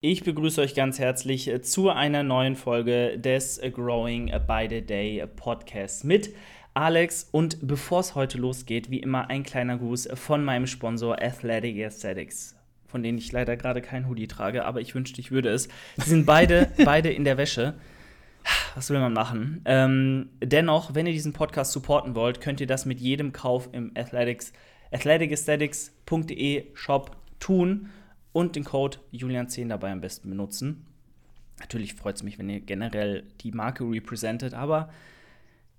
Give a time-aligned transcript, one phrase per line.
[0.00, 5.26] Ich begrüße euch ganz herzlich äh, zu einer neuen Folge des Growing by the Day
[5.26, 6.32] Podcasts mit
[6.72, 7.28] Alex.
[7.32, 12.54] Und bevor es heute losgeht, wie immer ein kleiner Gruß von meinem Sponsor Athletic Aesthetics,
[12.86, 15.68] von denen ich leider gerade kein Hoodie trage, aber ich wünschte, ich würde es.
[15.96, 17.74] Sie sind beide, beide in der Wäsche.
[18.76, 19.62] Was will man machen?
[19.64, 23.90] Ähm, dennoch, wenn ihr diesen Podcast supporten wollt, könnt ihr das mit jedem Kauf im
[23.96, 24.52] Athletics,
[24.92, 27.88] athleticesthetics.de Shop tun
[28.38, 30.86] und den Code Julian10 dabei am besten benutzen.
[31.58, 34.90] Natürlich freut es mich, wenn ihr generell die Marke representet, aber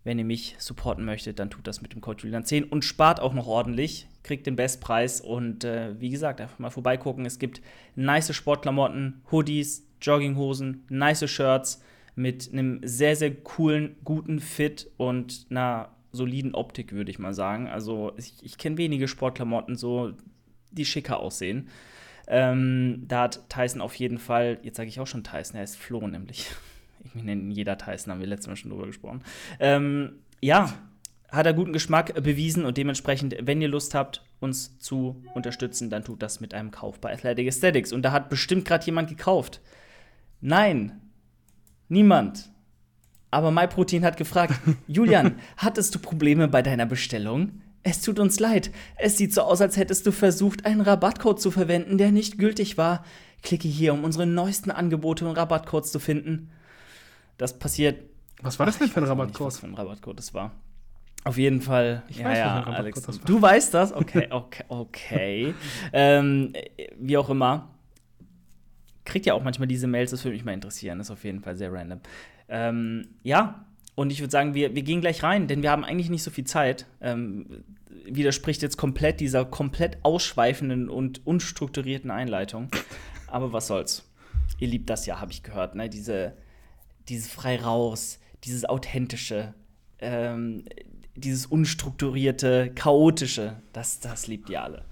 [0.03, 3.33] wenn ihr mich supporten möchtet, dann tut das mit dem Code Julian10 und spart auch
[3.33, 7.25] noch ordentlich, kriegt den Bestpreis und äh, wie gesagt, einfach mal vorbeigucken.
[7.25, 7.61] Es gibt
[7.95, 11.81] nice Sportklamotten, Hoodies, Jogginghosen, nice Shirts
[12.15, 17.69] mit einem sehr, sehr coolen, guten Fit und einer soliden Optik, würde ich mal sagen.
[17.69, 20.11] Also ich, ich kenne wenige Sportklamotten so,
[20.71, 21.69] die schicker aussehen.
[22.29, 25.77] Ähm, da hat Tyson auf jeden Fall, jetzt sage ich auch schon Tyson, er ist
[25.77, 26.51] Flo nämlich.
[27.15, 29.23] Ich nenne ihn jeder Tyson, haben wir letztes Mal schon drüber gesprochen.
[29.61, 30.73] Ähm, ja,
[31.31, 36.03] hat er guten Geschmack bewiesen und dementsprechend, wenn ihr Lust habt, uns zu unterstützen, dann
[36.03, 37.93] tut das mit einem Kauf bei Athletic Aesthetics.
[37.93, 39.61] Und da hat bestimmt gerade jemand gekauft.
[40.41, 40.99] Nein,
[41.87, 42.51] niemand.
[43.31, 44.55] Aber MyProtein hat gefragt,
[44.87, 47.61] Julian, hattest du Probleme bei deiner Bestellung?
[47.89, 48.69] Es tut uns leid.
[48.97, 52.77] Es sieht so aus, als hättest du versucht, einen Rabattcode zu verwenden, der nicht gültig
[52.77, 53.03] war.
[53.41, 56.51] Klicke hier, um unsere neuesten Angebote und Rabattcodes zu finden.
[57.39, 58.03] Das passiert.
[58.43, 59.47] Was war das denn für ein Rabattcode?
[59.47, 60.51] was für ein Rabattcode das war.
[61.23, 62.03] Auf jeden Fall.
[62.09, 63.01] Ich ja, weiß, ja, Alex.
[63.25, 63.91] Du weißt das?
[63.91, 65.53] Okay, okay, okay.
[65.91, 66.53] ähm,
[66.99, 67.69] wie auch immer.
[69.03, 70.99] Kriegt ja auch manchmal diese Mails, das würde mich mal interessieren.
[70.99, 72.01] Das ist auf jeden Fall sehr random.
[72.49, 73.65] Ähm, ja,
[73.99, 76.31] und ich würde sagen, wir, wir gehen gleich rein, denn wir haben eigentlich nicht so
[76.31, 76.85] viel Zeit.
[77.01, 77.65] Ähm,
[78.05, 82.69] widerspricht jetzt komplett dieser komplett ausschweifenden und unstrukturierten Einleitung.
[83.27, 84.09] Aber was soll's.
[84.57, 85.75] Ihr liebt das ja, habe ich gehört.
[85.75, 85.89] Ne?
[85.89, 86.37] Diese,
[87.09, 89.53] dieses frei raus, dieses authentische,
[89.99, 90.63] ähm,
[91.17, 94.85] dieses unstrukturierte, chaotische, das, das liebt ihr alle.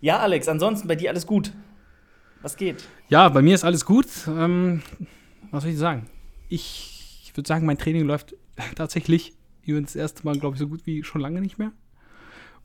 [0.00, 1.52] Ja, Alex, ansonsten bei dir alles gut.
[2.40, 2.82] Was geht?
[3.10, 4.08] Ja, bei mir ist alles gut.
[4.26, 4.80] Ähm,
[5.50, 6.08] was soll ich sagen?
[6.48, 6.95] Ich
[7.36, 8.34] ich würde sagen, mein Training läuft
[8.76, 9.34] tatsächlich
[9.66, 11.70] das erste Mal, glaube ich, so gut wie schon lange nicht mehr.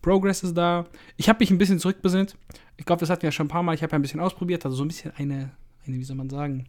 [0.01, 0.85] Progress ist da.
[1.17, 2.37] Ich habe mich ein bisschen zurückbesinnt.
[2.77, 3.75] Ich glaube, das hatten wir ja schon ein paar Mal.
[3.75, 5.51] Ich habe ja ein bisschen ausprobiert, also so ein bisschen eine,
[5.85, 6.67] eine wie soll man sagen,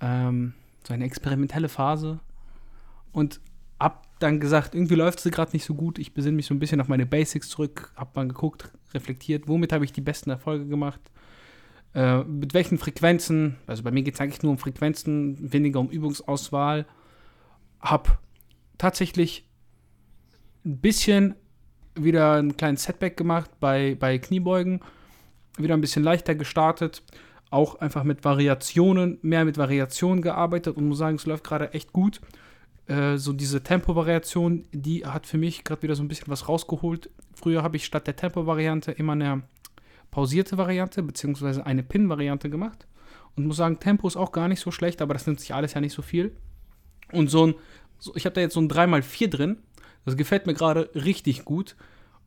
[0.00, 0.52] ähm,
[0.86, 2.20] so eine experimentelle Phase.
[3.12, 3.40] Und
[3.78, 5.98] hab dann gesagt, irgendwie läuft es gerade nicht so gut.
[5.98, 9.72] Ich besinne mich so ein bisschen auf meine Basics zurück, hab mal geguckt, reflektiert, womit
[9.72, 11.00] habe ich die besten Erfolge gemacht.
[11.94, 15.90] Äh, mit welchen Frequenzen, also bei mir geht es eigentlich nur um Frequenzen, weniger um
[15.90, 16.86] Übungsauswahl,
[17.80, 18.10] habe
[18.78, 19.46] tatsächlich
[20.64, 21.34] ein bisschen
[21.94, 24.80] wieder einen kleinen Setback gemacht bei, bei Kniebeugen,
[25.56, 27.02] wieder ein bisschen leichter gestartet,
[27.50, 31.92] auch einfach mit Variationen, mehr mit Variationen gearbeitet und muss sagen, es läuft gerade echt
[31.92, 32.20] gut.
[32.86, 37.10] Äh, so diese Tempo-Variation, die hat für mich gerade wieder so ein bisschen was rausgeholt.
[37.34, 39.42] Früher habe ich statt der Tempo-Variante immer eine
[40.10, 42.86] pausierte Variante beziehungsweise eine Pin-Variante gemacht
[43.36, 45.74] und muss sagen, Tempo ist auch gar nicht so schlecht, aber das nimmt sich alles
[45.74, 46.36] ja nicht so viel.
[47.12, 47.54] Und so ein,
[47.98, 49.58] so, ich habe da jetzt so ein 3x4 drin.
[50.04, 51.76] Das gefällt mir gerade richtig gut,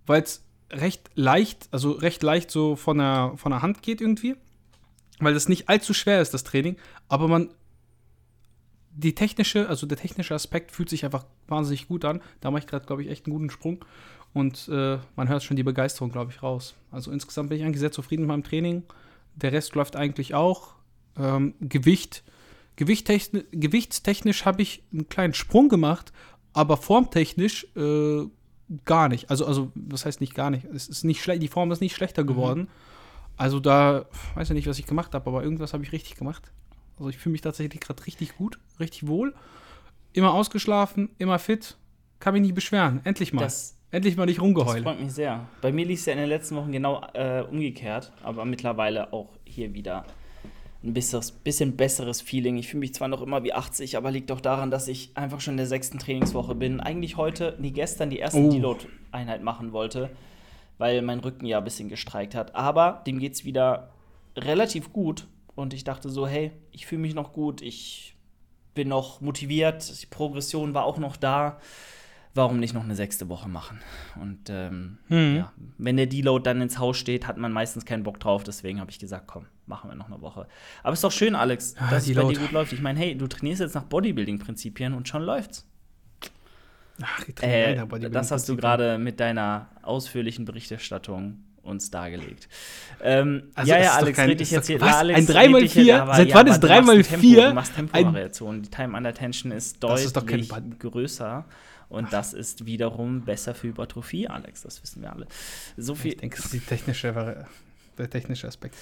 [0.05, 4.35] weil es recht leicht, also recht leicht so von der, von der Hand geht irgendwie.
[5.19, 6.77] Weil das nicht allzu schwer ist, das Training,
[7.07, 7.49] aber man.
[8.95, 12.21] Die technische, also der technische Aspekt fühlt sich einfach wahnsinnig gut an.
[12.41, 13.83] Da mache ich gerade, glaube ich, echt einen guten Sprung.
[14.33, 16.75] Und äh, man hört schon die Begeisterung, glaube ich, raus.
[16.91, 18.83] Also insgesamt bin ich eigentlich sehr zufrieden mit meinem Training.
[19.35, 20.75] Der Rest läuft eigentlich auch.
[21.17, 22.23] Ähm, Gewicht.
[22.75, 26.11] Gewichttechnisch, gewichtstechnisch habe ich einen kleinen Sprung gemacht,
[26.53, 28.23] aber formtechnisch äh,
[28.85, 29.29] gar nicht.
[29.29, 30.65] Also, also, was heißt nicht gar nicht?
[30.65, 32.61] Es ist nicht schlecht, die Form ist nicht schlechter geworden.
[32.61, 32.67] Mhm.
[33.35, 34.05] Also da
[34.35, 36.51] weiß ich nicht, was ich gemacht habe, aber irgendwas habe ich richtig gemacht.
[36.97, 39.33] Also ich fühle mich tatsächlich gerade richtig gut, richtig wohl.
[40.13, 41.77] Immer ausgeschlafen, immer fit,
[42.19, 43.01] kann mich nicht beschweren.
[43.03, 43.41] Endlich mal.
[43.41, 44.77] Das, Endlich mal nicht rumgeheult.
[44.77, 45.47] Das freut mich sehr.
[45.61, 49.29] Bei mir lief es ja in den letzten Wochen genau äh, umgekehrt, aber mittlerweile auch
[49.45, 50.05] hier wieder
[50.83, 52.57] ein besseres, bisschen besseres Feeling.
[52.57, 55.41] Ich fühle mich zwar noch immer wie 80, aber liegt doch daran, dass ich einfach
[55.41, 56.79] schon in der sechsten Trainingswoche bin.
[56.79, 58.49] Eigentlich heute, nee, gestern die erste oh.
[58.49, 60.09] Deload-Einheit machen wollte,
[60.79, 62.55] weil mein Rücken ja ein bisschen gestreikt hat.
[62.55, 63.91] Aber dem geht es wieder
[64.35, 68.15] relativ gut und ich dachte so, hey, ich fühle mich noch gut, ich
[68.73, 71.59] bin noch motiviert, die Progression war auch noch da
[72.33, 73.79] warum nicht noch eine sechste Woche machen?
[74.19, 75.35] Und ähm, hm.
[75.37, 78.43] ja, wenn der Deload dann ins Haus steht, hat man meistens keinen Bock drauf.
[78.43, 80.47] Deswegen habe ich gesagt, komm, machen wir noch eine Woche.
[80.81, 82.73] Aber es ist doch schön, Alex, dass es bei dir gut läuft.
[82.73, 85.67] Ich meine, hey, du trainierst jetzt nach Bodybuilding-Prinzipien und schon läuft's.
[87.01, 92.47] Ach, ich äh, das hast du gerade mit deiner ausführlichen Berichterstattung uns dargelegt.
[93.01, 94.81] Ähm, Also ja, ja, Alex, kein- red doch- jetzt hier.
[94.81, 94.95] was?
[94.95, 95.59] Alex, Ein red 3x4?
[95.61, 97.03] dich hier- aber- Seit wann ist du machst ein 3x4
[97.35, 98.61] Tempo, Du machst Tempovariation.
[98.61, 101.45] Die Time under Tension ist Das deutlich ist größer.
[101.89, 104.63] Und das ist wiederum besser für Hypertrophie, Alex.
[104.63, 105.27] Das wissen wir alle.
[105.77, 106.13] So viel.
[106.13, 107.45] Ich denke, es ist technische,
[107.97, 108.75] der technische Aspekt.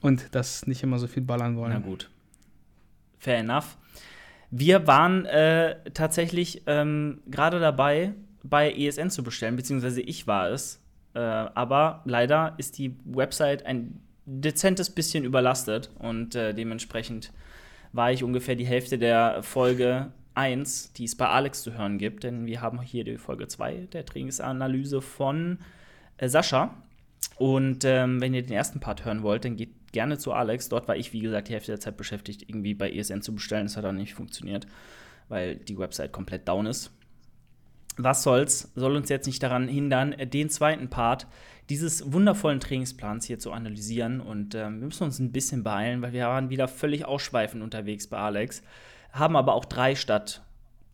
[0.00, 1.72] Und dass nicht immer so viel ballern wollen.
[1.72, 2.08] Na gut.
[3.18, 3.76] Fair enough.
[4.50, 8.12] Wir waren äh, tatsächlich ähm, gerade dabei,
[8.44, 10.78] bei ESN zu bestellen, beziehungsweise ich war es.
[11.14, 17.32] Äh, aber leider ist die Website ein dezentes bisschen überlastet und äh, dementsprechend
[17.92, 22.24] war ich ungefähr die Hälfte der Folge 1, die es bei Alex zu hören gibt,
[22.24, 25.58] denn wir haben hier die Folge 2 der Trainingsanalyse von
[26.16, 26.74] äh, Sascha.
[27.36, 30.68] Und ähm, wenn ihr den ersten Part hören wollt, dann geht gerne zu Alex.
[30.68, 33.66] Dort war ich, wie gesagt, die Hälfte der Zeit beschäftigt, irgendwie bei ESN zu bestellen.
[33.66, 34.66] Das hat dann nicht funktioniert,
[35.28, 36.90] weil die Website komplett down ist.
[37.96, 41.26] Was soll's, soll uns jetzt nicht daran hindern, den zweiten Part
[41.70, 44.20] dieses wundervollen Trainingsplans hier zu analysieren.
[44.20, 48.06] Und ähm, wir müssen uns ein bisschen beeilen, weil wir waren wieder völlig ausschweifend unterwegs
[48.08, 48.62] bei Alex.
[49.12, 50.42] Haben aber auch drei statt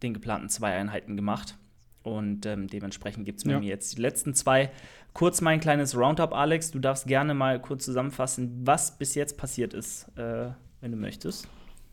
[0.02, 1.56] den geplanten zwei Einheiten gemacht.
[2.02, 3.61] Und ähm, dementsprechend gibt es bei Ja.
[3.61, 4.70] mir jetzt die letzten zwei.
[5.12, 6.70] Kurz mein kleines Roundup, Alex.
[6.70, 10.50] Du darfst gerne mal kurz zusammenfassen, was bis jetzt passiert ist, äh,
[10.81, 11.49] wenn du möchtest.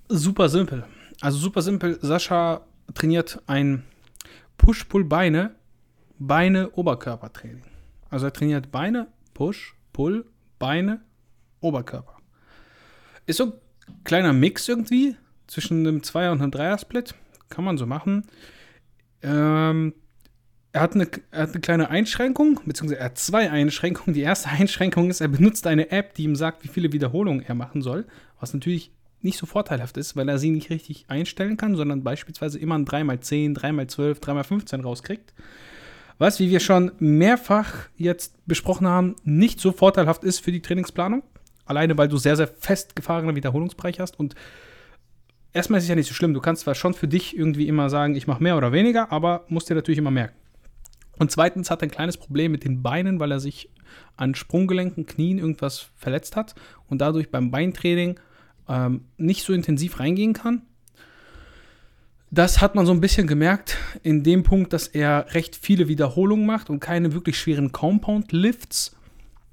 [0.10, 0.86] Super simpel.
[1.20, 1.98] Also super simpel.
[2.02, 2.62] Sascha
[2.94, 3.84] trainiert ein
[4.58, 5.56] Push-Pull-Beine,
[6.20, 7.64] Beine-Oberkörpertraining.
[8.10, 10.26] Also er trainiert Beine, Push, Pull,
[10.60, 11.02] Beine,
[11.60, 12.18] Oberkörper.
[13.26, 15.16] Ist so ein kleiner Mix irgendwie
[15.48, 17.16] zwischen einem Zweier- und einem Dreier-Split.
[17.50, 18.26] Kann man so machen.
[19.22, 19.94] Ähm,
[20.72, 24.14] er, hat eine, er hat eine kleine Einschränkung, beziehungsweise er hat zwei Einschränkungen.
[24.14, 27.56] Die erste Einschränkung ist, er benutzt eine App, die ihm sagt, wie viele Wiederholungen er
[27.56, 28.06] machen soll.
[28.40, 28.92] Was natürlich
[29.22, 32.86] nicht so vorteilhaft ist, weil er sie nicht richtig einstellen kann, sondern beispielsweise immer ein
[32.86, 35.34] 3x10, 3x12, 3x15 rauskriegt.
[36.20, 41.24] Was, wie wir schon mehrfach jetzt besprochen haben, nicht so vorteilhaft ist für die Trainingsplanung.
[41.66, 44.20] Alleine, weil du sehr, sehr festgefahrene Wiederholungsbereich hast.
[44.20, 44.34] Und
[45.54, 46.34] erstmal ist es ja nicht so schlimm.
[46.34, 49.46] Du kannst zwar schon für dich irgendwie immer sagen, ich mache mehr oder weniger, aber
[49.48, 50.36] musst dir natürlich immer merken.
[51.20, 53.70] Und zweitens hat er ein kleines Problem mit den Beinen, weil er sich
[54.16, 56.56] an Sprunggelenken, Knien irgendwas verletzt hat
[56.88, 58.20] und dadurch beim Beintraining
[58.68, 60.62] ähm, nicht so intensiv reingehen kann.
[62.30, 66.46] Das hat man so ein bisschen gemerkt in dem Punkt, dass er recht viele Wiederholungen
[66.46, 68.96] macht und keine wirklich schweren Compound Lifts.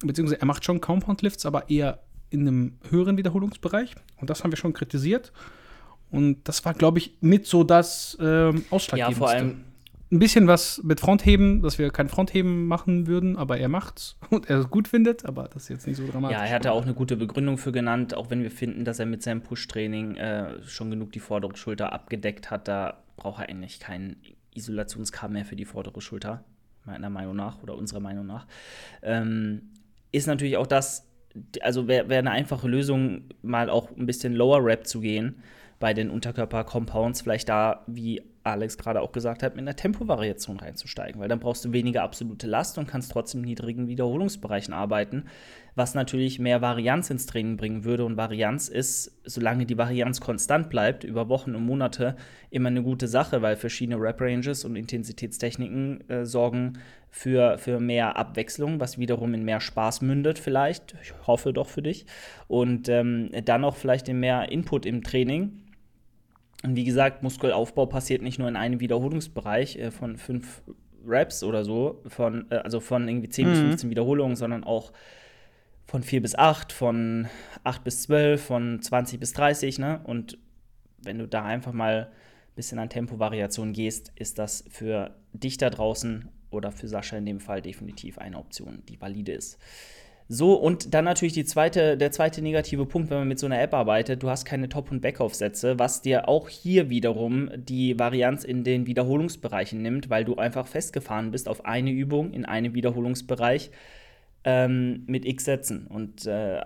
[0.01, 2.01] Beziehungsweise er macht schon Compound Lifts, aber eher
[2.31, 3.95] in einem höheren Wiederholungsbereich.
[4.21, 5.33] Und das haben wir schon kritisiert.
[6.11, 9.19] Und das war, glaube ich, mit so das ähm, Ja, Ausschlaggebendste.
[9.19, 9.65] vor allem,
[10.12, 14.49] ein bisschen was mit Frontheben, dass wir kein Frontheben machen würden, aber er macht's und
[14.49, 16.37] er es gut findet, aber das ist jetzt nicht so dramatisch.
[16.37, 19.06] ja, er hatte auch eine gute Begründung für genannt, auch wenn wir finden, dass er
[19.06, 22.69] mit seinem Push-Training äh, schon genug die vordere Schulter abgedeckt hat.
[22.69, 24.17] Da braucht er eigentlich keinen
[24.55, 26.45] Isolationskabel mehr für die vordere Schulter,
[26.85, 28.47] meiner Meinung nach oder unserer Meinung nach.
[29.03, 29.71] Ähm,
[30.12, 31.09] ist natürlich auch das,
[31.61, 35.43] also wäre wär eine einfache Lösung, mal auch ein bisschen Lower Rap zu gehen
[35.81, 41.20] bei den Unterkörper-Compounds, vielleicht da, wie Alex gerade auch gesagt hat, mit einer Tempovariation reinzusteigen,
[41.20, 45.25] weil dann brauchst du weniger absolute Last und kannst trotzdem in niedrigen Wiederholungsbereichen arbeiten,
[45.75, 48.05] was natürlich mehr Varianz ins Training bringen würde.
[48.05, 52.17] Und Varianz ist, solange die Varianz konstant bleibt, über Wochen und Monate,
[52.50, 56.75] immer eine gute Sache, weil verschiedene Rap-Ranges und Intensitätstechniken äh, sorgen
[57.11, 60.96] für, für mehr Abwechslung, was wiederum in mehr Spaß mündet, vielleicht.
[61.02, 62.06] Ich hoffe doch für dich.
[62.46, 65.64] Und ähm, dann auch vielleicht in mehr Input im Training.
[66.65, 70.63] Und wie gesagt, Muskelaufbau passiert nicht nur in einem Wiederholungsbereich äh, von fünf
[71.06, 73.65] Reps oder so, von, äh, also von irgendwie 10 bis Mhm.
[73.65, 74.91] 15 Wiederholungen, sondern auch
[75.87, 77.29] von 4 bis 8, von
[77.65, 80.01] 8 bis 12, von 20 bis 30, ne?
[80.05, 80.39] Und
[81.03, 85.69] wenn du da einfach mal ein bisschen an Tempovariation gehst, ist das für dich da
[85.69, 89.59] draußen oder für Sascha in dem Fall definitiv eine Option, die valide ist.
[90.29, 93.61] So, und dann natürlich die zweite, der zweite negative Punkt, wenn man mit so einer
[93.61, 98.43] App arbeitet, du hast keine Top- und Backaufsätze, was dir auch hier wiederum die Varianz
[98.43, 103.71] in den Wiederholungsbereichen nimmt, weil du einfach festgefahren bist auf eine Übung in einem Wiederholungsbereich
[104.45, 105.87] ähm, mit x Sätzen.
[105.89, 106.63] Und äh,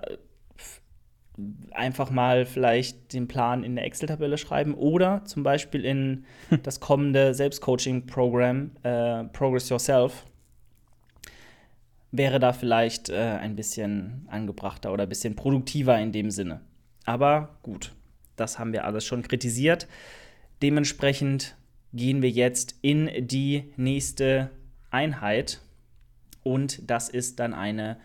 [1.72, 6.24] einfach mal vielleicht den Plan in der Excel-Tabelle schreiben oder zum Beispiel in
[6.62, 10.26] das kommende Selbstcoaching-Programm äh, Progress Yourself
[12.10, 16.60] wäre da vielleicht äh, ein bisschen angebrachter oder ein bisschen produktiver in dem Sinne.
[17.04, 17.92] Aber gut,
[18.36, 19.86] das haben wir alles schon kritisiert.
[20.62, 21.56] Dementsprechend
[21.92, 24.50] gehen wir jetzt in die nächste
[24.90, 25.60] Einheit
[26.42, 27.98] und das ist dann eine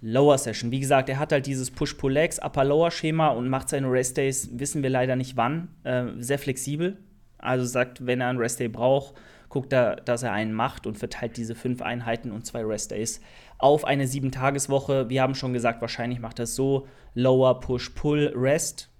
[0.00, 0.70] Lower Session.
[0.70, 4.90] Wie gesagt, er hat halt dieses Push-Pull-Legs, Upper-Lower-Schema und macht seine Rest Days, wissen wir
[4.90, 6.98] leider nicht wann, äh, sehr flexibel.
[7.38, 9.14] Also sagt, wenn er einen Rest Day braucht,
[9.48, 13.20] guckt er, dass er einen macht und verteilt diese fünf Einheiten und zwei Rest-Days
[13.58, 15.08] auf eine Sieben-Tages-Woche.
[15.08, 18.90] Wir haben schon gesagt, wahrscheinlich macht es so: Lower, Push, Pull, Rest,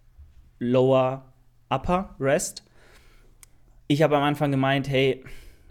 [0.58, 1.32] Lower,
[1.68, 2.64] Upper, Rest.
[3.88, 5.22] Ich habe am Anfang gemeint, hey,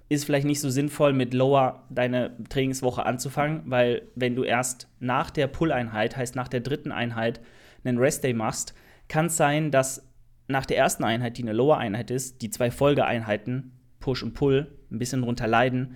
[0.08, 5.32] ist vielleicht nicht so sinnvoll, mit Lower deine Trainingswoche anzufangen, weil wenn du erst nach
[5.32, 7.42] der Pull-Einheit, heißt nach der dritten Einheit,
[7.84, 8.74] einen Rest-Day machst,
[9.08, 10.08] kann es sein, dass
[10.48, 13.72] nach der ersten Einheit, die eine Lower-Einheit ist, die zwei Folgeeinheiten,
[14.06, 15.96] Push und Pull, ein bisschen drunter leiden,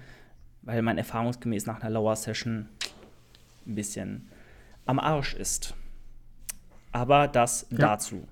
[0.63, 2.67] weil man erfahrungsgemäß nach einer Lower-Session
[3.67, 4.29] ein bisschen
[4.87, 5.75] am Arsch ist.
[6.91, 7.77] Aber das ja.
[7.77, 8.27] dazu.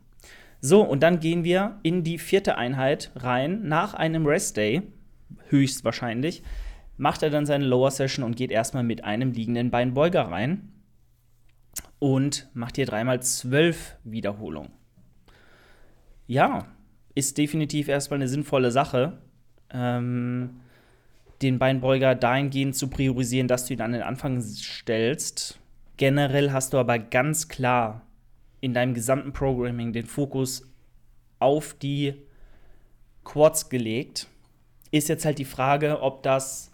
[0.61, 4.81] So, und dann gehen wir in die vierte Einheit rein, nach einem Rest-Day
[5.49, 6.41] höchstwahrscheinlich,
[6.97, 10.71] macht er dann seine Lower Session und geht erstmal mit einem liegenden Beinbeuger rein
[11.99, 14.71] und macht hier dreimal zwölf Wiederholungen.
[16.25, 16.65] Ja,
[17.13, 19.19] ist definitiv erstmal eine sinnvolle Sache,
[19.71, 20.61] ähm,
[21.41, 25.59] den Beinbeuger dahingehend zu priorisieren, dass du ihn an den Anfang stellst.
[25.97, 28.01] Generell hast du aber ganz klar
[28.59, 30.67] in deinem gesamten Programming den Fokus
[31.39, 32.15] auf die
[33.23, 34.27] Quads gelegt
[34.91, 36.71] ist jetzt halt die Frage, ob das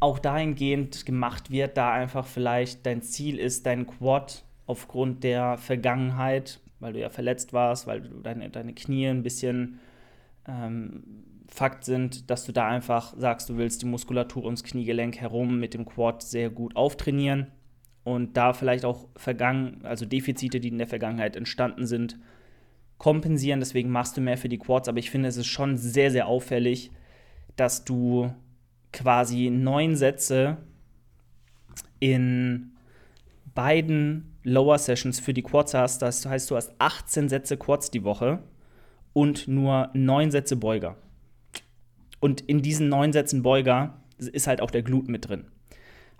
[0.00, 6.60] auch dahingehend gemacht wird, da einfach vielleicht dein Ziel ist, dein Quad aufgrund der Vergangenheit,
[6.80, 9.78] weil du ja verletzt warst, weil du deine, deine Knie ein bisschen
[10.48, 11.04] ähm,
[11.54, 15.74] Fakt sind, dass du da einfach sagst, du willst die Muskulatur ums Kniegelenk herum mit
[15.74, 17.48] dem Quad sehr gut auftrainieren
[18.04, 22.18] und da vielleicht auch vergangen, also Defizite, die in der Vergangenheit entstanden sind,
[22.96, 23.60] kompensieren.
[23.60, 26.26] Deswegen machst du mehr für die Quads, aber ich finde, es ist schon sehr, sehr
[26.26, 26.90] auffällig,
[27.56, 28.32] dass du
[28.90, 30.56] quasi neun Sätze
[32.00, 32.72] in
[33.54, 36.00] beiden Lower Sessions für die Quads hast.
[36.00, 38.42] Das heißt, du hast 18 Sätze Quads die Woche
[39.12, 40.96] und nur neun Sätze Beuger.
[42.22, 45.46] Und in diesen neun Sätzen Beuger ist halt auch der Glut mit drin.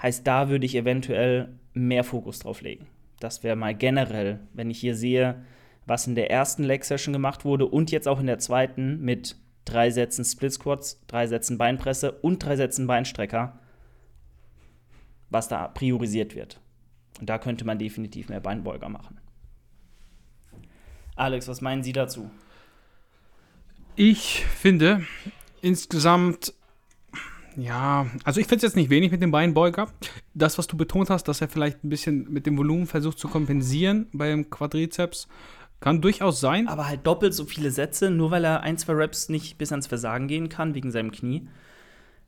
[0.03, 2.89] Heißt, da würde ich eventuell mehr Fokus drauf legen.
[3.21, 5.45] Das wäre mal generell, wenn ich hier sehe,
[5.87, 9.37] was in der ersten Leg Session gemacht wurde und jetzt auch in der zweiten mit
[9.65, 13.61] drei Sätzen Split Squats, drei Sätzen Beinpresse und drei Sätzen Beinstrecker,
[15.31, 16.59] was da priorisiert wird.
[17.21, 19.21] Und da könnte man definitiv mehr Beinbeuger machen.
[21.15, 22.29] Alex, was meinen Sie dazu?
[23.95, 25.07] Ich finde
[25.63, 26.53] insgesamt,
[27.57, 29.89] ja, also ich finde es jetzt nicht wenig mit dem Beinbeuger.
[30.35, 33.29] Das, was du betont hast, dass er vielleicht ein bisschen mit dem Volumen versucht zu
[33.29, 35.29] kompensieren beim Quadrizeps,
[35.81, 36.69] kann durchaus sein.
[36.69, 39.87] Aber halt doppelt so viele Sätze, nur weil er ein, zwei Raps nicht bis ans
[39.87, 41.49] Versagen gehen kann, wegen seinem Knie,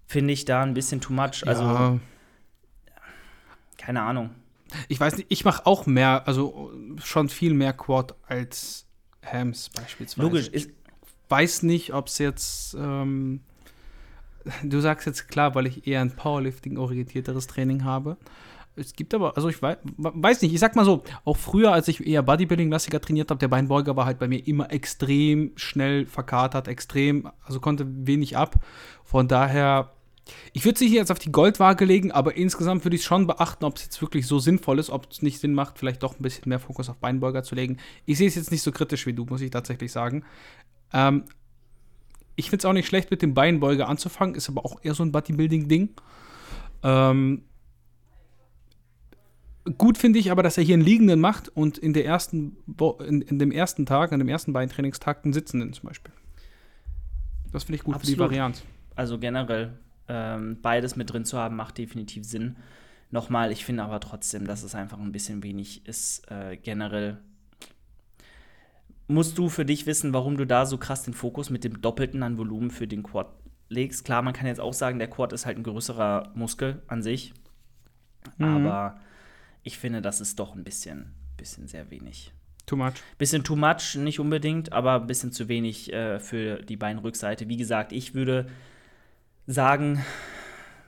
[0.06, 1.46] finde ich da ein bisschen too much.
[1.46, 1.98] Also, ja.
[3.78, 4.30] keine Ahnung.
[4.88, 6.72] Ich weiß nicht, ich mache auch mehr, also
[7.02, 8.86] schon viel mehr Quad als
[9.24, 10.26] Hams beispielsweise.
[10.26, 10.50] Logisch.
[10.52, 10.68] Ich
[11.34, 12.74] weiß nicht, ob es jetzt.
[12.74, 13.40] Ähm,
[14.62, 18.16] du sagst jetzt klar, weil ich eher ein Powerlifting-orientierteres Training habe.
[18.76, 21.86] Es gibt aber, also ich weiß, weiß nicht, ich sag mal so, auch früher, als
[21.86, 26.66] ich eher Bodybuilding-lastiger trainiert habe, der Beinbeuger war halt bei mir immer extrem schnell verkatert,
[26.66, 28.56] extrem, also konnte wenig ab.
[29.04, 29.92] Von daher,
[30.52, 33.64] ich würde es nicht jetzt auf die Goldwaage legen, aber insgesamt würde ich schon beachten,
[33.64, 36.22] ob es jetzt wirklich so sinnvoll ist, ob es nicht Sinn macht, vielleicht doch ein
[36.22, 37.78] bisschen mehr Fokus auf Beinbeuger zu legen.
[38.06, 40.24] Ich sehe es jetzt nicht so kritisch wie du, muss ich tatsächlich sagen.
[40.94, 41.24] Ähm,
[42.36, 45.02] ich finde es auch nicht schlecht, mit dem Beinbeuger anzufangen, ist aber auch eher so
[45.02, 45.90] ein Bodybuilding-Ding.
[46.82, 47.42] Ähm,
[49.78, 52.58] Gut finde ich aber, dass er hier einen liegenden macht und in, der ersten
[53.00, 56.12] in, in dem ersten Tag, an dem ersten Beintrainingstag, einen sitzenden zum Beispiel.
[57.50, 58.10] Das finde ich gut Absolut.
[58.10, 58.62] für die Varianz.
[58.94, 62.56] Also generell, ähm, beides mit drin zu haben, macht definitiv Sinn.
[63.10, 66.30] Nochmal, ich finde aber trotzdem, dass es einfach ein bisschen wenig ist.
[66.30, 67.18] Äh, generell
[69.06, 72.22] musst du für dich wissen, warum du da so krass den Fokus mit dem Doppelten
[72.22, 73.28] an Volumen für den Quad
[73.68, 74.04] legst.
[74.04, 77.34] Klar, man kann jetzt auch sagen, der Quad ist halt ein größerer Muskel an sich.
[78.38, 78.44] Mhm.
[78.44, 79.00] Aber
[79.62, 82.32] ich finde, das ist doch ein bisschen, bisschen sehr wenig.
[82.66, 82.94] Too much.
[83.18, 87.48] Bisschen too much, nicht unbedingt, aber ein bisschen zu wenig äh, für die Beinrückseite.
[87.48, 88.46] Wie gesagt, ich würde
[89.46, 90.02] sagen,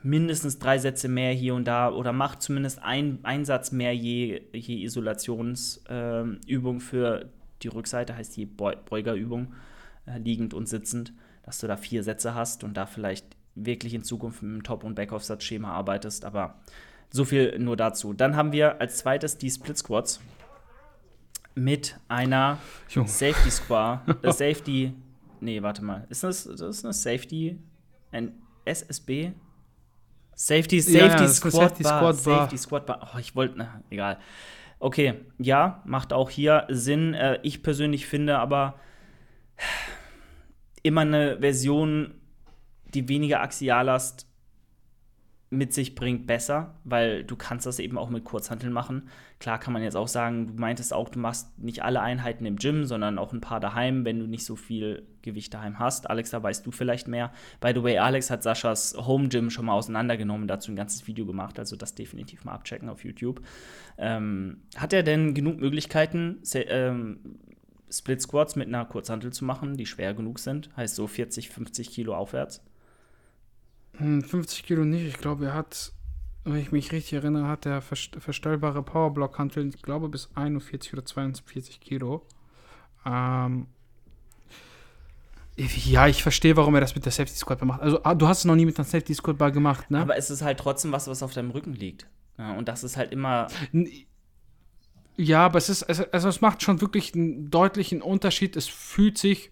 [0.02, 4.40] mindestens drei Sätze mehr hier und da oder macht zumindest ein, einen Satz mehr je,
[4.52, 7.28] je Isolationsübung äh, für
[7.66, 9.54] die Rückseite, heißt die Beugerübung,
[10.06, 14.04] äh, liegend und sitzend, dass du da vier Sätze hast und da vielleicht wirklich in
[14.04, 16.24] Zukunft mit einem Top- und Backoff-Satzschema arbeitest.
[16.24, 16.60] Aber
[17.10, 18.12] so viel nur dazu.
[18.12, 20.20] Dann haben wir als zweites die Split Squats
[21.54, 22.58] mit einer
[22.90, 23.06] Jung.
[23.06, 24.00] Safety Squad.
[24.22, 24.92] Äh, Safety.
[25.40, 26.06] Nee, warte mal.
[26.08, 27.58] Ist das, das ist eine Safety?
[28.12, 28.32] Ein
[28.64, 29.32] SSB?
[30.34, 31.98] Safety, Safety ja, Squad Safety Bar.
[31.98, 33.10] Squad Safety Squad Bar.
[33.14, 34.18] Oh, ich wollte, egal.
[34.78, 37.14] Okay, ja, macht auch hier Sinn.
[37.14, 38.78] Äh, ich persönlich finde aber
[40.82, 42.14] immer eine Version
[42.94, 44.26] die weniger Axiallast
[45.48, 49.08] mit sich bringt, besser, weil du kannst das eben auch mit Kurzhanteln machen.
[49.38, 52.56] Klar kann man jetzt auch sagen, du meintest auch, du machst nicht alle Einheiten im
[52.56, 56.10] Gym, sondern auch ein paar daheim, wenn du nicht so viel Gewicht daheim hast.
[56.10, 57.32] Alex, da weißt du vielleicht mehr.
[57.60, 61.26] By the way, Alex hat Saschas Home Gym schon mal auseinandergenommen, dazu ein ganzes Video
[61.26, 63.40] gemacht, also das definitiv mal abchecken auf YouTube.
[63.98, 67.38] Ähm, hat er denn genug Möglichkeiten, ähm,
[67.88, 70.70] Split Squats mit einer Kurzhantel zu machen, die schwer genug sind?
[70.76, 72.65] Heißt so 40, 50 Kilo aufwärts?
[73.98, 75.06] 50 hm, Kilo nicht.
[75.06, 75.92] Ich glaube, er hat,
[76.44, 81.80] wenn ich mich richtig erinnere, hat er verstellbare Powerblock-Hanteln, ich glaube, bis 41 oder 42
[81.80, 82.26] Kilo.
[83.04, 83.66] Ähm,
[85.56, 87.80] ja, ich verstehe, warum er das mit der Safety Squad macht.
[87.80, 90.00] Also, ah, du hast es noch nie mit einer Safety Squad Bar gemacht, ne?
[90.00, 92.06] Aber es ist halt trotzdem was, was auf deinem Rücken liegt.
[92.36, 93.46] Ja, und das ist halt immer.
[95.16, 98.54] Ja, aber es ist, also es macht schon wirklich einen deutlichen Unterschied.
[98.54, 99.50] Es fühlt sich,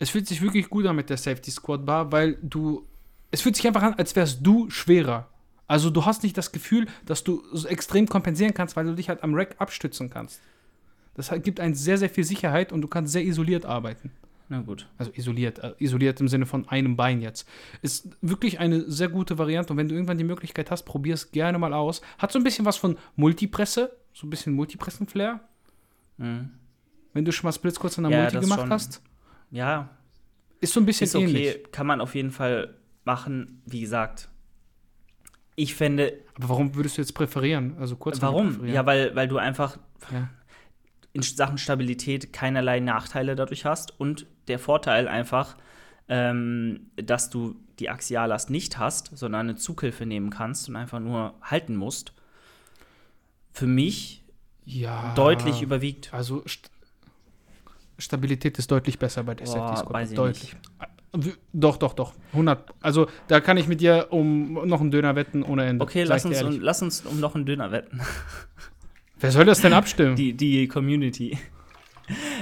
[0.00, 2.84] es fühlt sich wirklich gut an mit der Safety Squad Bar, weil du
[3.30, 5.28] es fühlt sich einfach an, als wärst du schwerer.
[5.66, 9.08] Also du hast nicht das Gefühl, dass du so extrem kompensieren kannst, weil du dich
[9.08, 10.40] halt am Rack abstützen kannst.
[11.14, 14.12] Das gibt einen sehr, sehr viel Sicherheit und du kannst sehr isoliert arbeiten.
[14.48, 14.86] Na gut.
[14.96, 17.48] Also isoliert, äh, isoliert im Sinne von einem Bein jetzt.
[17.82, 21.32] Ist wirklich eine sehr gute Variante und wenn du irgendwann die Möglichkeit hast, probier es
[21.32, 22.00] gerne mal aus.
[22.18, 25.40] Hat so ein bisschen was von Multipresse, so ein bisschen Multipressen-Flair.
[26.18, 26.50] Mhm.
[27.12, 29.02] Wenn du schon mal Splits kurz in der ja, Multi gemacht schon, hast.
[29.50, 29.88] Ja.
[30.60, 31.24] Ist so ein bisschen ist okay.
[31.24, 31.72] ähnlich.
[31.72, 32.75] Kann man auf jeden Fall
[33.06, 34.28] machen, wie gesagt.
[35.54, 36.20] Ich fände.
[36.34, 37.76] Aber warum würdest du jetzt präferieren?
[37.78, 38.20] Also kurz.
[38.20, 38.66] Warum?
[38.66, 39.78] Ja, weil, weil du einfach
[40.12, 40.28] ja.
[41.12, 45.56] in Sachen Stabilität keinerlei Nachteile dadurch hast und der Vorteil einfach,
[46.08, 51.34] ähm, dass du die Axiallast nicht hast, sondern eine Zughilfe nehmen kannst und einfach nur
[51.42, 52.12] halten musst,
[53.52, 54.24] für mich
[54.64, 56.12] ja, deutlich überwiegt.
[56.12, 56.70] Also St
[57.98, 60.18] Stabilität ist deutlich besser bei der Safety Squad.
[60.18, 60.52] Deutlich.
[60.52, 60.90] Nicht.
[61.52, 62.14] Doch, doch, doch.
[62.32, 62.74] 100.
[62.80, 65.82] Also da kann ich mit dir um noch einen Döner wetten ohne Ende.
[65.82, 68.00] Okay, lass uns, um, lass uns um noch einen Döner wetten.
[69.20, 70.16] Wer soll das denn abstimmen?
[70.16, 71.38] Die, die Community.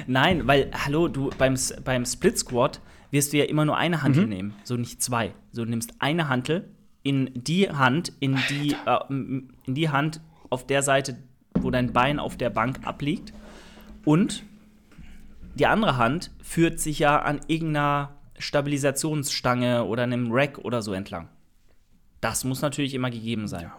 [0.06, 1.54] Nein, weil, hallo, du beim,
[1.85, 2.80] beim Split Squad
[3.11, 4.28] wirst du ja immer nur eine Hantel mhm.
[4.28, 5.32] nehmen, so nicht zwei.
[5.52, 6.69] So du nimmst eine Hantel
[7.04, 11.17] in die Hand, in die, äh, in die Hand auf der Seite,
[11.60, 13.32] wo dein Bein auf der Bank abliegt.
[14.04, 14.43] Und
[15.54, 21.28] die andere Hand führt sich ja an irgendeiner Stabilisationsstange oder einem Rack oder so entlang.
[22.20, 23.62] Das muss natürlich immer gegeben sein.
[23.62, 23.78] Ja.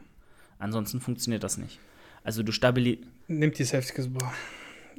[0.59, 1.79] Ansonsten funktioniert das nicht.
[2.23, 3.09] Also du stabilisierst.
[3.27, 4.31] Nimmt die Safety boah.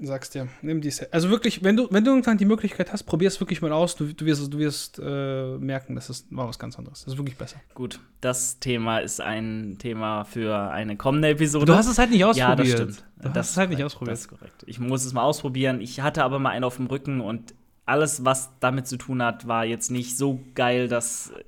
[0.02, 1.14] Sagst dir, nimm die Safety.
[1.14, 3.96] Also wirklich, wenn du, wenn du irgendwann die Möglichkeit hast, probier es wirklich mal aus.
[3.96, 7.04] Du, du wirst, du wirst äh, merken, das ist, war was ganz anderes.
[7.04, 7.60] Das ist wirklich besser.
[7.74, 11.64] Gut, das Thema ist ein Thema für eine kommende Episode.
[11.64, 12.58] Du hast es halt nicht ausprobiert.
[12.58, 13.04] Ja, das stimmt.
[13.22, 14.12] Du das hast es halt nicht ausprobiert.
[14.12, 14.64] Das ist korrekt.
[14.66, 15.80] Ich muss es mal ausprobieren.
[15.80, 17.54] Ich hatte aber mal einen auf dem Rücken und
[17.87, 21.31] alles, was damit zu tun hat, war jetzt nicht so geil, dass.
[21.31, 21.44] Äh,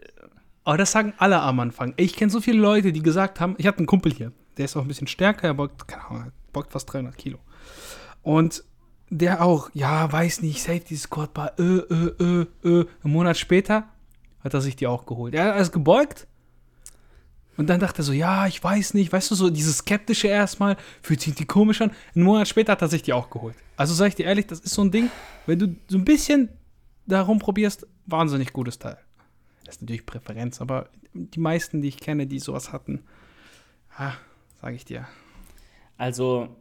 [0.64, 1.94] Aber das sagen alle am Anfang.
[1.96, 4.76] Ich kenne so viele Leute, die gesagt haben, ich hatte einen Kumpel hier, der ist
[4.76, 7.38] auch ein bisschen stärker, er beugt, keine Ahnung, beugt fast 300 Kilo.
[8.22, 8.64] Und
[9.10, 12.86] der auch, ja, weiß nicht, Safety Squad war, äh, äh, äh, äh.
[13.02, 13.88] Einen Monat später
[14.40, 15.34] hat er sich die auch geholt.
[15.34, 16.26] Er ist gebeugt
[17.58, 20.76] und dann dachte er so, ja, ich weiß nicht, weißt du, so dieses Skeptische erstmal,
[21.02, 21.90] fühlt sich die komisch an.
[22.14, 23.56] Einen Monat später hat er sich die auch geholt.
[23.76, 25.10] Also sag ich dir ehrlich, das ist so ein Ding,
[25.46, 26.50] wenn du so ein bisschen
[27.06, 28.96] darum probierst, wahnsinnig gutes Teil.
[29.64, 33.02] Das ist natürlich Präferenz, aber die meisten, die ich kenne, die sowas hatten,
[33.96, 34.12] ah,
[34.60, 35.08] sage ich dir.
[35.96, 36.56] Also,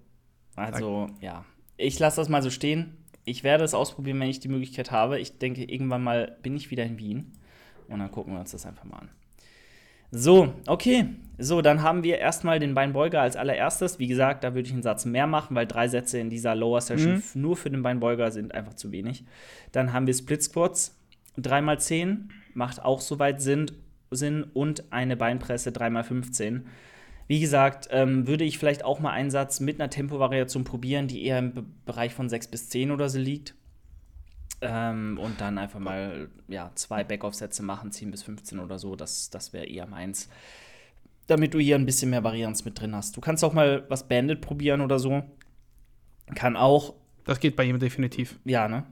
[0.55, 1.45] also, ja.
[1.77, 2.97] Ich lasse das mal so stehen.
[3.23, 5.19] Ich werde es ausprobieren, wenn ich die Möglichkeit habe.
[5.19, 7.33] Ich denke, irgendwann mal bin ich wieder in Wien.
[7.87, 9.09] Und dann gucken wir uns das einfach mal an.
[10.11, 11.05] So, okay.
[11.39, 13.99] So, dann haben wir erstmal den Beinbeuger als allererstes.
[13.99, 16.81] Wie gesagt, da würde ich einen Satz mehr machen, weil drei Sätze in dieser Lower
[16.81, 17.41] Session mhm.
[17.41, 19.23] nur für den Beinbeuger sind einfach zu wenig.
[19.71, 20.97] Dann haben wir Split Squats
[21.37, 23.71] 3x10, macht auch soweit Sinn,
[24.09, 26.61] Sinn und eine Beinpresse 3x15.
[27.27, 31.25] Wie gesagt, ähm, würde ich vielleicht auch mal einen Satz mit einer Tempovariation probieren, die
[31.25, 33.53] eher im Be Bereich von 6 bis 10 oder so liegt.
[34.59, 38.95] Ähm, und dann einfach mal ja, zwei Backoff-Sätze machen, 10 bis 15 oder so.
[38.95, 40.29] Das, das wäre eher meins.
[41.27, 43.15] Damit du hier ein bisschen mehr Varianz mit drin hast.
[43.15, 45.23] Du kannst auch mal was Bandit probieren oder so.
[46.33, 46.95] Kann auch.
[47.25, 48.39] Das geht bei ihm definitiv.
[48.45, 48.83] Ja, ne?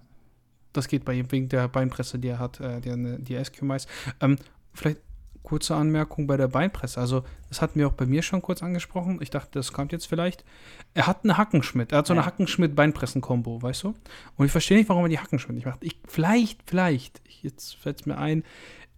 [0.74, 3.88] Das geht bei ihm wegen der Beinpresse, die er hat, äh, die, die SQ Mais.
[4.20, 4.38] Ähm,
[4.74, 5.00] vielleicht
[5.46, 7.00] kurze Anmerkung bei der Beinpresse.
[7.00, 9.20] Also, das hatten wir auch bei mir schon kurz angesprochen.
[9.22, 10.44] Ich dachte, das kommt jetzt vielleicht.
[10.94, 11.94] Er hat eine Hackenschmidt.
[11.94, 13.94] Er hat so eine Hackenschmidt-Beinpressen-Kombo, weißt du?
[14.36, 15.84] Und ich verstehe nicht, warum er die Hackenschmidt nicht macht.
[15.84, 18.44] Ich, vielleicht, vielleicht, jetzt fällt es mir ein,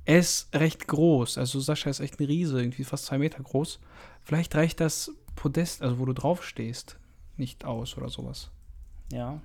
[0.05, 1.37] er ist recht groß.
[1.37, 3.79] Also, Sascha ist echt ein Riese, irgendwie fast zwei Meter groß.
[4.23, 6.97] Vielleicht reicht das Podest, also wo du drauf stehst,
[7.35, 8.49] nicht aus oder sowas.
[9.11, 9.41] Ja.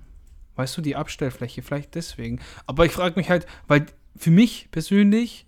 [0.57, 2.41] Weißt du, die Abstellfläche, vielleicht deswegen.
[2.67, 3.87] Aber ich frage mich halt, weil
[4.17, 5.47] für mich persönlich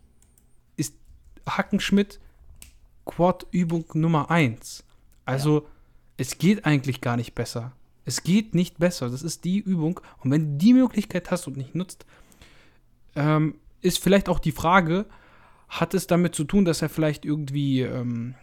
[1.47, 2.21] Hackenschmidt
[3.05, 4.85] Quad-Übung Nummer 1.
[5.27, 5.67] Also, ja.
[6.17, 7.73] es geht eigentlich gar nicht besser.
[8.05, 9.11] Es geht nicht besser.
[9.11, 10.01] Das ist die Übung.
[10.21, 12.05] Und wenn du die Möglichkeit hast und nicht nutzt,
[13.17, 15.07] ähm, ist vielleicht auch die Frage,
[15.69, 18.35] hat es damit zu tun, dass er vielleicht irgendwie ähm,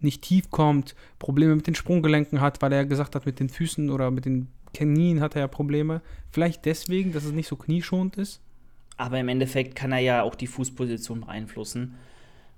[0.00, 3.90] nicht tief kommt, Probleme mit den Sprunggelenken hat, weil er gesagt hat, mit den Füßen
[3.90, 6.02] oder mit den Knien hat er ja Probleme.
[6.30, 8.40] Vielleicht deswegen, dass es nicht so knieschonend ist?
[8.96, 11.94] Aber im Endeffekt kann er ja auch die Fußposition beeinflussen.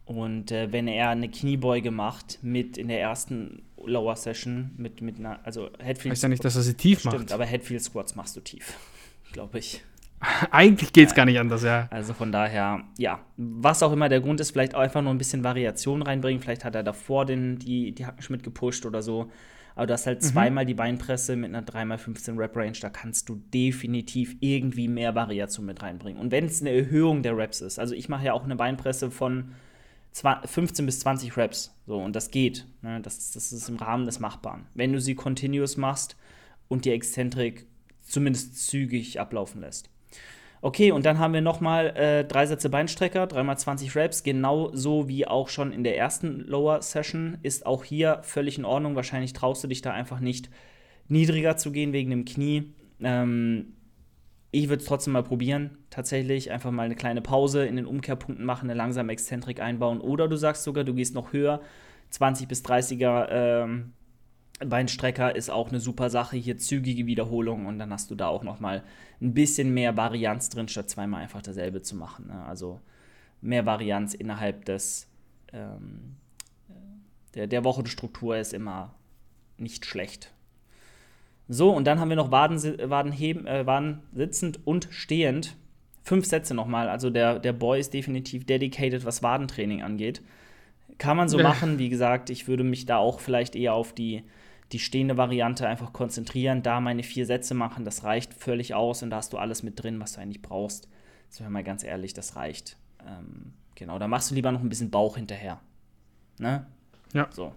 [0.09, 5.19] Und äh, wenn er eine Kniebeuge macht mit in der ersten Lower Session mit, mit
[5.19, 7.23] einer, also Headfield Heißt ja nicht, dass er sie tief stimmt, macht.
[7.25, 8.73] Stimmt, aber Headfield Squats machst du tief,
[9.33, 9.85] glaube ich.
[10.51, 11.89] Eigentlich geht es gar nicht anders, ja.
[11.91, 15.19] Also von daher, ja, was auch immer der Grund ist, vielleicht auch einfach nur ein
[15.19, 16.41] bisschen Variation reinbringen.
[16.41, 19.31] Vielleicht hat er davor den, die, die Hackenschmidt gepusht oder so.
[19.75, 20.27] Aber du hast halt mhm.
[20.27, 25.83] zweimal die Beinpresse mit einer 3x15 Rep-Range, da kannst du definitiv irgendwie mehr Variation mit
[25.83, 26.19] reinbringen.
[26.19, 29.11] Und wenn es eine Erhöhung der Reps ist, also ich mache ja auch eine Beinpresse
[29.11, 29.53] von
[30.23, 32.67] 15 bis 20 Reps, so, und das geht.
[32.83, 33.01] Ne?
[33.01, 34.67] Das, das ist im Rahmen des Machbaren.
[34.75, 36.17] Wenn du sie continuous machst
[36.69, 37.67] und die Exzentrik
[38.03, 39.91] zumindest zügig ablaufen lässt.
[40.61, 45.27] Okay, und dann haben wir nochmal äh, drei Sätze Beinstrecker, dreimal 20 Reps, genauso wie
[45.27, 47.39] auch schon in der ersten Lower Session.
[47.43, 48.97] Ist auch hier völlig in Ordnung.
[48.97, 50.51] Wahrscheinlich traust du dich da einfach nicht
[51.07, 52.75] niedriger zu gehen wegen dem Knie.
[53.01, 53.75] Ähm,
[54.51, 56.51] ich würde es trotzdem mal probieren, tatsächlich.
[56.51, 60.01] Einfach mal eine kleine Pause in den Umkehrpunkten machen, eine langsame Exzentrik einbauen.
[60.01, 61.61] Oder du sagst sogar, du gehst noch höher,
[62.11, 63.93] 20 bis 30er ähm,
[64.61, 66.37] Beinstrecker ist auch eine super Sache.
[66.37, 68.83] Hier zügige Wiederholungen und dann hast du da auch noch mal
[69.21, 72.29] ein bisschen mehr Varianz drin, statt zweimal einfach dasselbe zu machen.
[72.29, 72.45] Ne?
[72.45, 72.81] Also
[73.41, 75.09] mehr Varianz innerhalb des
[75.53, 76.17] ähm,
[77.35, 78.95] der, der Wochenstruktur ist immer
[79.59, 80.33] nicht schlecht.
[81.49, 82.59] So, und dann haben wir noch Waden,
[82.91, 85.57] Waden, heben, äh, Waden sitzend und stehend.
[86.03, 86.89] Fünf Sätze nochmal.
[86.89, 90.23] Also der, der Boy ist definitiv dedicated, was Wadentraining angeht.
[90.99, 91.79] Kann man so machen.
[91.79, 94.25] Wie gesagt, ich würde mich da auch vielleicht eher auf die
[94.73, 99.11] die stehende Variante einfach konzentrieren, da meine vier Sätze machen, das reicht völlig aus und
[99.11, 100.89] da hast du alles mit drin, was du eigentlich brauchst.
[101.31, 102.77] Sind wir mal ganz ehrlich, das reicht.
[103.07, 105.61] Ähm, genau, da machst du lieber noch ein bisschen Bauch hinterher.
[106.39, 106.67] Ne?
[107.13, 107.29] Ja.
[107.31, 107.53] So.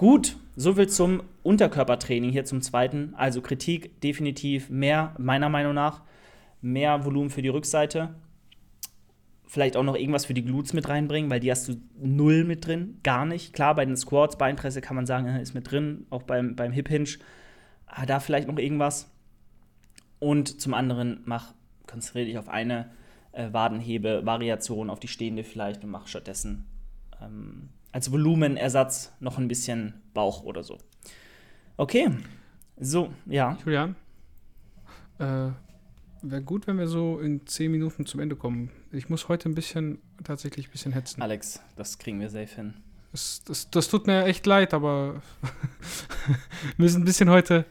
[0.00, 3.12] Gut, soviel zum Unterkörpertraining hier zum zweiten.
[3.18, 6.00] Also Kritik definitiv mehr, meiner Meinung nach,
[6.62, 8.14] mehr Volumen für die Rückseite
[9.46, 12.66] vielleicht auch noch irgendwas für die Glutes mit reinbringen, weil die hast du null mit
[12.66, 13.52] drin, gar nicht.
[13.52, 16.72] Klar, bei den Squats, Beinpresse kann man sagen, äh, ist mit drin, auch beim, beim
[16.72, 17.10] Hip Hinge.
[17.86, 19.10] Aber da vielleicht noch irgendwas.
[20.18, 21.52] Und zum anderen mach,
[21.86, 22.90] konzentriere dich auf eine
[23.32, 26.64] äh, Wadenhebe-Variation, auf die stehende vielleicht und mach stattdessen
[27.20, 30.78] ähm, als Volumenersatz noch ein bisschen Bauch oder so.
[31.76, 32.10] Okay,
[32.78, 33.56] so, ja.
[33.64, 33.96] Julian,
[35.18, 35.48] äh,
[36.22, 38.70] wäre gut, wenn wir so in zehn Minuten zum Ende kommen.
[38.92, 41.22] Ich muss heute ein bisschen, tatsächlich ein bisschen hetzen.
[41.22, 42.74] Alex, das kriegen wir safe hin.
[43.12, 45.22] Das, das, das tut mir echt leid, aber
[46.76, 47.64] wir sind ein bisschen heute,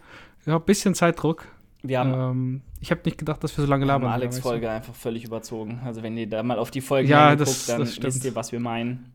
[0.46, 1.48] ja, ein bisschen Zeitdruck.
[1.82, 4.02] Wir haben, ähm, ich habe nicht gedacht, dass wir so lange labern.
[4.02, 5.80] Wir haben Alex Folge einfach völlig überzogen.
[5.86, 8.60] Also wenn ihr da mal auf die Folge ja, guckt, dann wisst ihr, was wir
[8.60, 9.14] meinen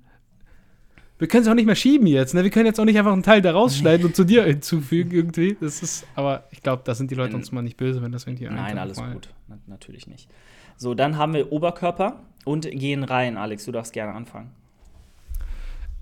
[1.19, 2.35] wir können es auch nicht mehr schieben jetzt.
[2.35, 2.43] Ne?
[2.43, 5.57] Wir können jetzt auch nicht einfach einen Teil da rausschneiden und zu dir hinzufügen irgendwie.
[5.61, 8.27] Das ist, aber ich glaube, da sind die Leute uns mal nicht böse, wenn das
[8.27, 9.13] irgendwie Nein, alles mal.
[9.13, 9.29] gut.
[9.49, 10.29] Na, natürlich nicht.
[10.77, 13.37] So, dann haben wir Oberkörper und gehen rein.
[13.37, 14.51] Alex, du darfst gerne anfangen.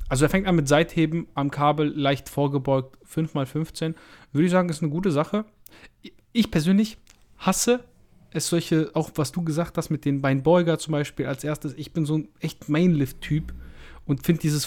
[0.09, 3.95] Also er fängt an mit Seitheben am Kabel, leicht vorgebeugt, 5x15.
[4.33, 5.45] Würde ich sagen, ist eine gute Sache.
[6.33, 6.99] Ich persönlich
[7.39, 7.85] hasse
[8.31, 11.75] es solche, auch was du gesagt hast mit den Beinbeuger zum Beispiel als erstes.
[11.75, 13.53] Ich bin so ein echt Mainlift-Typ
[14.07, 14.65] und finde dieses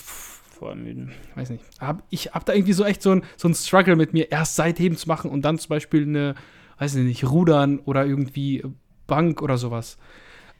[0.56, 1.12] vor ermüden.
[1.36, 1.64] Weiß nicht.
[1.80, 4.56] Hab, ich habe da irgendwie so echt so ein, so ein Struggle mit mir, erst
[4.56, 6.36] Seitheben zu machen und dann zum Beispiel eine,
[6.80, 8.64] weiß ich nicht, Rudern oder irgendwie
[9.08, 9.98] Bank oder sowas.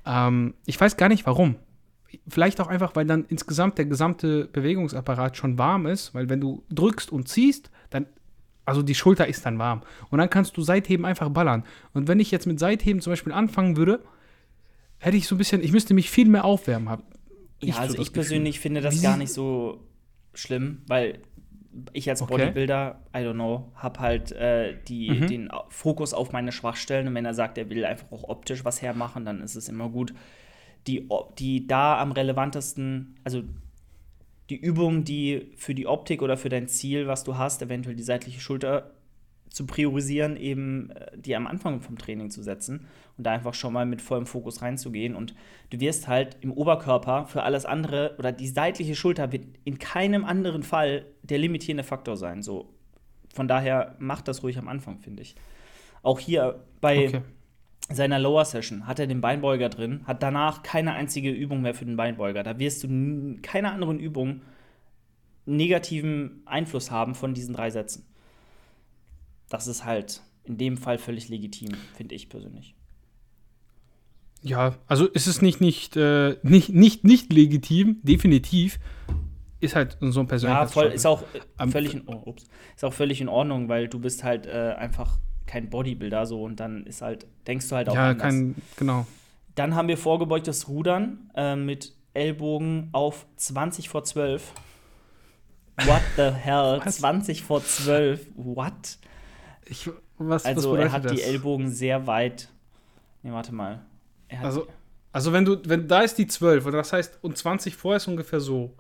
[0.06, 1.56] Ähm, ich weiß gar nicht warum.
[2.28, 6.64] Vielleicht auch einfach, weil dann insgesamt der gesamte Bewegungsapparat schon warm ist, weil wenn du
[6.70, 8.06] drückst und ziehst, dann,
[8.64, 9.82] also die Schulter ist dann warm.
[10.10, 11.64] Und dann kannst du Seitheben einfach ballern.
[11.94, 14.02] Und wenn ich jetzt mit Seitheben zum Beispiel anfangen würde,
[15.00, 17.02] hätte ich so ein bisschen, ich müsste mich viel mehr aufwärmen.
[17.68, 19.82] Ja, also ich persönlich finde das gar nicht so
[20.34, 21.20] schlimm, weil
[21.94, 22.38] ich als okay.
[22.38, 25.28] Bodybuilder, I don't know, habe halt äh, die, mhm.
[25.28, 27.08] den Fokus auf meine Schwachstellen.
[27.08, 29.90] Und wenn er sagt, er will einfach auch optisch was hermachen, dann ist es immer
[29.90, 30.14] gut.
[30.88, 33.44] Die, die da am relevantesten, also
[34.50, 38.04] die Übung, die für die Optik oder für dein Ziel, was du hast, eventuell die
[38.04, 38.92] seitliche Schulter
[39.50, 43.74] zu priorisieren, eben äh, die am Anfang vom Training zu setzen und da einfach schon
[43.74, 45.16] mal mit vollem Fokus reinzugehen.
[45.16, 45.34] Und
[45.70, 50.26] du wirst halt im Oberkörper für alles andere oder die seitliche Schulter wird in keinem
[50.26, 52.42] anderen Fall der limitierende Faktor sein.
[52.42, 52.74] So,
[53.34, 55.36] von daher macht das ruhig am Anfang, finde ich.
[56.04, 57.22] Auch hier bei, okay.
[57.90, 61.86] seiner Lower Session hat er den Beinbeuger drin, hat danach keine einzige Übung mehr für
[61.86, 62.44] den Beinbeuger.
[62.44, 64.42] Da wirst du keine anderen Übungen
[65.46, 68.06] negativen Einfluss haben von diesen drei Sätzen.
[69.50, 72.76] Das ist halt in dem Fall völlig legitim, finde ich persönlich.
[74.42, 78.80] Ja, also ist es nicht, nicht, äh, nicht, nicht, nicht legitim, definitiv.
[79.60, 81.24] Ist halt so ein Ja, persönliches voll, ist auch
[81.58, 82.44] äh, völlig in, oh, ups,
[82.76, 86.60] ist auch völlig in Ordnung, weil du bist halt äh, einfach kein Bodybuilder so und
[86.60, 88.22] dann ist halt, denkst du halt auch Ja, anders.
[88.22, 89.08] kein, genau.
[89.56, 94.52] Dann haben wir vorgebeugtes Rudern äh, mit Ellbogen auf 20 vor 12.
[95.86, 96.82] What the hell?
[96.84, 96.98] Was?
[96.98, 98.28] 20 vor 12.
[98.36, 98.98] What?
[99.68, 101.12] Ich, was, Also was er hat das?
[101.14, 102.50] die Ellbogen sehr weit.
[103.24, 103.82] Ne, warte mal.
[104.42, 104.68] Also,
[105.12, 108.08] also wenn du, wenn da ist die 12, oder das heißt, und 20 vor ist
[108.08, 108.74] ungefähr so.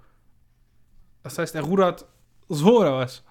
[1.24, 2.06] Das heißt, er rudert
[2.50, 3.24] so oder was?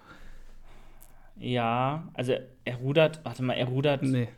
[1.37, 4.03] ja, also er rudert, warte mal, er rudert.
[4.03, 4.29] Nee.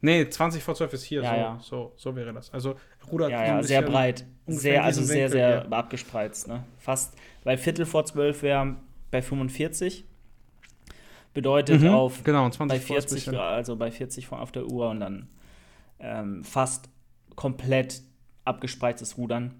[0.00, 1.22] Nee, 20 vor 12 ist hier.
[1.22, 1.58] Ja, so, ja.
[1.62, 2.52] so, so wäre das.
[2.52, 4.24] Also er rudert Ja, ja, sehr breit.
[4.48, 5.72] Sehr, also sehr, Winkel sehr hier.
[5.72, 6.48] abgespreizt.
[6.48, 6.64] Ne?
[6.78, 8.76] Fast, weil Viertel vor 12 wäre
[9.12, 10.04] bei 45.
[11.34, 13.90] Bedeutet Mhm, auf genau, und 20 bei vor ist ein 40 bisschen- Grad, also bei
[13.90, 15.28] 40 von auf der Uhr und dann
[15.98, 16.88] ähm, fast
[17.36, 18.02] komplett
[18.44, 19.54] abgespreiztes Rudern.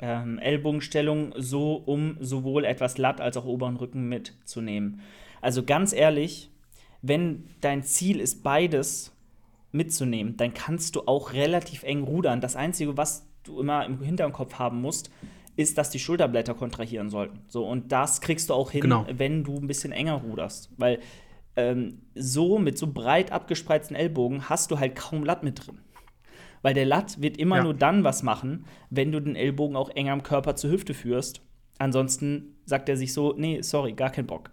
[0.00, 5.00] Ähm, Ellbogenstellung so, um sowohl etwas Latt als auch oberen Rücken mitzunehmen.
[5.40, 6.50] Also ganz ehrlich,
[7.02, 9.12] wenn dein Ziel ist, beides
[9.72, 12.40] mitzunehmen, dann kannst du auch relativ eng rudern.
[12.40, 15.10] Das Einzige, was du immer im Hinterkopf haben musst,
[15.56, 17.40] ist, dass die Schulterblätter kontrahieren sollten.
[17.48, 19.06] So, und das kriegst du auch hin, Genau.
[19.10, 20.70] wenn du ein bisschen enger ruderst.
[20.76, 21.00] Weil
[21.56, 25.78] ähm, so mit so breit abgespreizten Ellbogen hast du halt kaum Latt mit drin.
[26.62, 27.62] Weil der Latt wird immer Ja.
[27.64, 31.40] nur dann was machen, wenn du den Ellbogen auch enger am Körper zur Hüfte führst.
[31.78, 34.50] Ansonsten sagt er sich so, nee, sorry, gar kein Bock.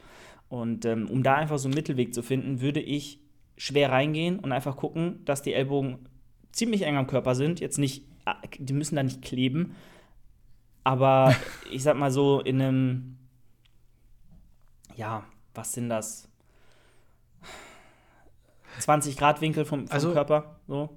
[0.48, 3.20] Und ähm, um da einfach so einen Mittelweg zu finden, würde ich
[3.58, 6.00] schwer reingehen und einfach gucken, dass die Ellbogen
[6.52, 7.60] ziemlich eng am Körper sind.
[7.60, 9.76] Jetzt nicht, ah, die müssen da nicht kleben,
[10.84, 11.36] aber
[11.72, 13.18] ich sag mal so in einem,
[14.96, 16.28] ja, was sind das?
[18.80, 20.90] 20 Grad Winkel vom, vom Also- Körper, so.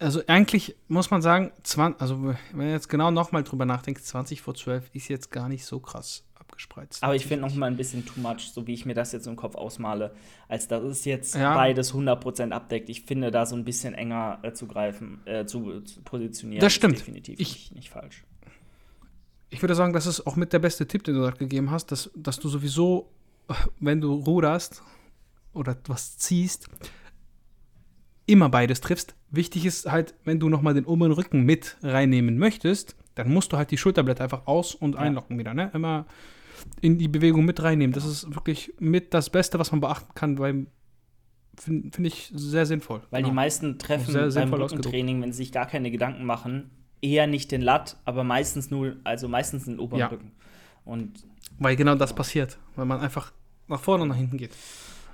[0.00, 4.40] Also eigentlich muss man sagen, 20, also wenn man jetzt genau nochmal drüber nachdenkt, 20
[4.40, 6.24] vor 12 ist jetzt gar nicht so krass
[6.62, 7.02] abgespreizt.
[7.04, 9.26] Aber ich finde noch mal ein bisschen too much, so wie ich mir das jetzt
[9.26, 10.12] im Kopf ausmale,
[10.48, 11.54] als dass es jetzt Ja.
[11.54, 12.88] beides 100% abdeckt.
[12.88, 16.72] Ich finde, da so ein bisschen enger äh, zu greifen, äh, zu, zu positionieren, Das
[16.72, 16.94] stimmt.
[16.94, 18.24] ist definitiv Ich- nicht, nicht falsch.
[19.50, 21.90] Ich würde sagen, das ist auch mit der beste Tipp, den du dort gegeben hast,
[21.92, 23.08] dass, dass du sowieso,
[23.80, 24.82] wenn du ruderst
[25.54, 26.66] oder was ziehst,
[28.26, 29.14] immer beides triffst.
[29.30, 33.56] Wichtig ist halt, wenn du nochmal den oberen Rücken mit reinnehmen möchtest, dann musst du
[33.56, 35.00] halt die Schulterblätter einfach aus- und Ja.
[35.00, 35.54] einlocken wieder.
[35.54, 35.70] Ne?
[35.72, 36.04] Immer
[36.80, 37.92] in die Bewegung mit reinnehmen.
[37.92, 40.66] Das ist wirklich mit das Beste, was man beachten kann, weil
[41.58, 43.00] finde find ich sehr sinnvoll.
[43.10, 43.30] Weil Genau.
[43.30, 44.86] die meisten treffen Sehr beim sinnvoll ausgedrückt.
[44.86, 46.70] Rückentraining, wenn sie sich gar keine Gedanken machen,
[47.02, 50.06] eher nicht den Latt, aber meistens nur, also meistens den oberen Ja.
[50.06, 50.32] Rücken.
[50.84, 51.24] Und
[51.58, 53.32] Weil genau das passiert, weil man einfach
[53.66, 54.52] nach vorne und nach hinten geht.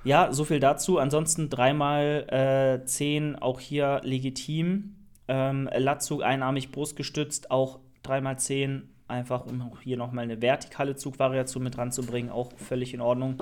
[0.03, 0.99] Ja, so viel dazu.
[0.99, 4.95] Ansonsten dreimal äh, 10 auch hier legitim.
[5.27, 11.63] Ähm, Latzug einarmig brustgestützt, auch dreimal 10, einfach um auch hier nochmal eine vertikale Zugvariation
[11.63, 13.37] mit ranzubringen, auch völlig in Ordnung.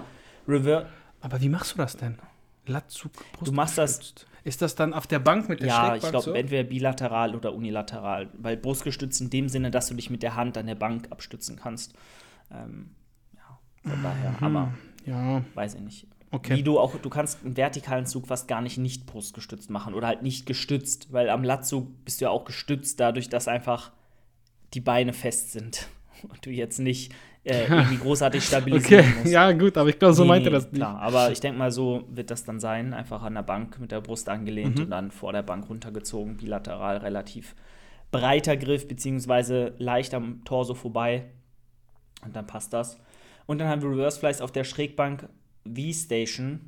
[0.47, 0.87] Rever
[1.21, 2.17] Aber wie machst du das denn?
[2.65, 3.11] Latzug,
[3.43, 4.27] Du machst das- brustgestützt.
[4.45, 6.33] Ist das dann auf der Bank mit der ja, ich glaube, so?
[6.33, 10.57] entweder bilateral oder unilateral, weil brustgestützt in dem Sinne, dass du dich mit der Hand
[10.57, 11.93] an der Bank abstützen kannst.
[12.51, 12.89] Ähm,
[13.33, 14.73] ja, von daher, aber
[15.05, 16.07] Ja, weiß ich nicht.
[16.31, 16.57] okay.
[16.57, 20.07] Wie du auch, du kannst einen vertikalen Zug fast gar nicht nicht brustgestützt machen oder
[20.07, 23.93] halt nicht gestützt, weil am Latzug bist du ja auch gestützt dadurch, dass einfach
[24.73, 25.87] die Beine fest sind
[26.29, 27.11] und du jetzt nicht
[27.43, 29.31] äh, irgendwie großartig stabilisieren Okay, musst.
[29.31, 30.75] ja, gut, aber ich glaube, so Nee, meinte nee, das nicht.
[30.75, 32.93] Klar, aber ich denke mal, so wird das dann sein.
[32.93, 34.83] Einfach an der Bank mit der Brust angelehnt Mhm.
[34.85, 37.55] und dann vor der Bank runtergezogen, bilateral relativ
[38.11, 41.25] breiter Griff, beziehungsweise leicht am Torso vorbei.
[42.23, 42.97] Und dann passt das.
[43.47, 45.27] Und dann haben wir Reverse Flies auf der Schrägbank
[45.65, 46.61] V-Station.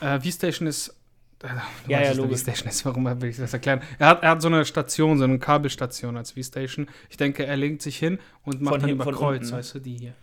[0.00, 0.96] Äh, V-Station ist.
[1.40, 1.48] Du
[1.88, 2.40] Ja, ja, logisch.
[2.40, 3.80] V-Station ist, warum will ich das erklären?
[3.98, 6.86] Er hat, er hat so eine Station, so eine Kabelstation als V-Station.
[7.08, 9.52] Ich denke, er legt sich hin und macht Von dann über Kreuz, unten.
[9.56, 10.14] weißt du, die hier.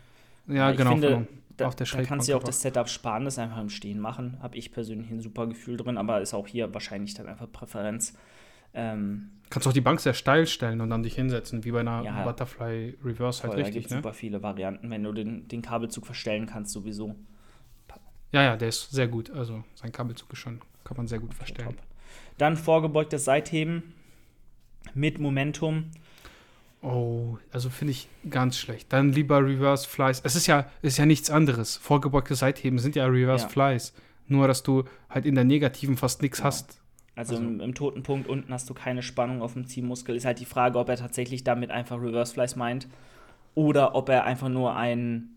[0.47, 0.91] Ja, ich genau.
[0.91, 1.27] finde, von,
[1.57, 3.99] da, auf der da kannst du ja auch das Setup sparen, das einfach im Stehen
[3.99, 4.37] machen.
[4.41, 8.13] Habe ich persönlich ein super Gefühl drin, aber ist auch hier wahrscheinlich dann einfach Präferenz.
[8.75, 12.03] Ähm, kannst auch die Bank sehr steil stellen und dann dich hinsetzen, wie bei einer
[12.03, 12.23] Ja.
[12.23, 13.97] Butterfly Reverse halt voll, da richtig, gibt ne?
[13.97, 17.15] super viele Varianten, wenn du den, den Kabelzug verstellen kannst, sowieso.
[18.31, 19.31] Ja, ja, der ist sehr gut.
[19.31, 21.69] Also sein Kabelzug ist schon, kann man sehr gut verstellen.
[21.75, 21.77] Top.
[22.37, 23.93] Dann vorgebeugtes Seitheben
[24.93, 25.91] mit Momentum.
[26.81, 28.93] Oh, also finde ich ganz schlecht.
[28.93, 30.21] Dann lieber Reverse Flies.
[30.23, 31.75] Es ist ja, ist ja nichts anderes.
[31.77, 33.49] Vorgebeugte Seitheben sind ja Reverse Ja.
[33.49, 33.93] Flies.
[34.27, 36.47] Nur, dass du halt in der Negativen fast nichts Genau.
[36.47, 36.79] hast.
[37.15, 40.15] Also, Also- im, im toten Punkt unten hast du keine Spannung auf dem Ziehmuskel.
[40.15, 42.87] Ist halt die Frage, ob er tatsächlich damit einfach Reverse Flies meint
[43.55, 45.29] oder ob er einfach nur ein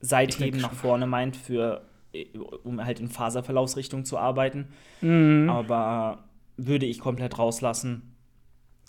[0.00, 1.82] Seitheben nach vorne meint, für,
[2.62, 4.68] um halt in Faserverlaufsrichtung zu arbeiten.
[5.00, 5.48] Mhm.
[5.50, 6.24] Aber
[6.56, 8.14] würde ich komplett rauslassen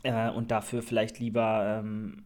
[0.03, 2.23] äh, und dafür vielleicht lieber ähm,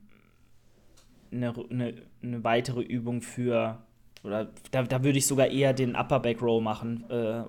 [1.31, 3.79] eine, eine, eine weitere Übung für,
[4.23, 7.43] oder da, da würde ich sogar eher den Upper Back Row machen, äh,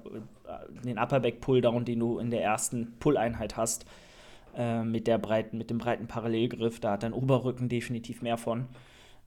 [0.85, 3.87] den Upper Back Pulldown, den du in der ersten Pull-Einheit hast,
[4.57, 6.81] äh, mit, der breiten, mit dem breiten Parallelgriff.
[6.81, 8.67] Da hat dein Oberrücken definitiv mehr von.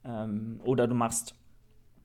[0.04, 1.34] Ähm, oder du machst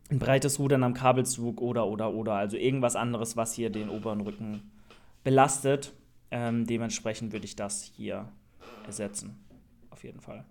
[0.09, 2.33] ein breites Rudern am Kabelzug oder, oder, oder.
[2.33, 4.71] Also irgendwas anderes, was hier den oberen Rücken
[5.23, 5.93] belastet.
[6.31, 8.27] Ähm, dementsprechend würde ich das hier
[8.85, 9.39] ersetzen.
[9.89, 10.45] Auf jeden Fall.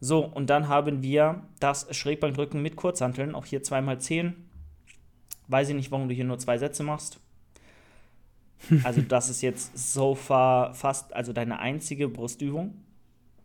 [0.00, 3.34] So, und dann haben wir das Schrägbankdrücken mit Kurzhanteln.
[3.34, 4.34] Auch hier 2x10.
[5.48, 7.20] Weiß ich nicht, warum du hier nur zwei Sätze machst.
[8.82, 12.82] Also, das ist jetzt so far fast, also deine einzige Brustübung,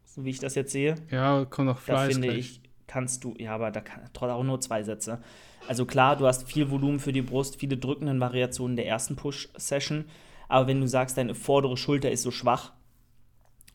[0.05, 0.95] so wie ich das jetzt sehe.
[1.11, 2.39] Ja, kommt noch Da Fleiß finde gleich.
[2.39, 2.58] ich,
[2.89, 5.21] kannst du, ja, aber da kann auch nur zwei Sätze.
[5.67, 10.05] Also klar, du hast viel Volumen für die Brust, viele drückenden Variationen der ersten Push-Session.
[10.47, 12.73] Aber wenn du sagst, deine vordere Schulter ist so schwach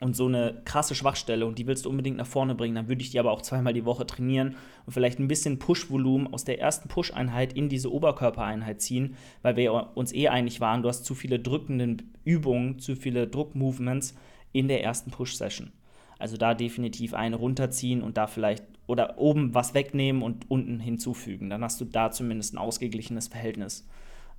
[0.00, 3.03] und so eine krasse Schwachstelle und die willst du unbedingt nach vorne bringen, dann würde
[3.03, 6.61] ich die aber auch zweimal die Woche trainieren und vielleicht ein bisschen Push-Volumen aus der
[6.61, 11.14] ersten Push-Einheit in diese Oberkörpereinheit ziehen, weil wir uns eh einig waren, du hast zu
[11.14, 14.16] viele drückende Übungen, zu viele Druck-Movements
[14.53, 15.70] in der ersten Push-Session.
[16.18, 21.50] Also da definitiv eine runterziehen und da vielleicht oder oben was wegnehmen und unten hinzufügen.
[21.50, 23.88] Dann hast du da zumindest ein ausgeglichenes Verhältnis.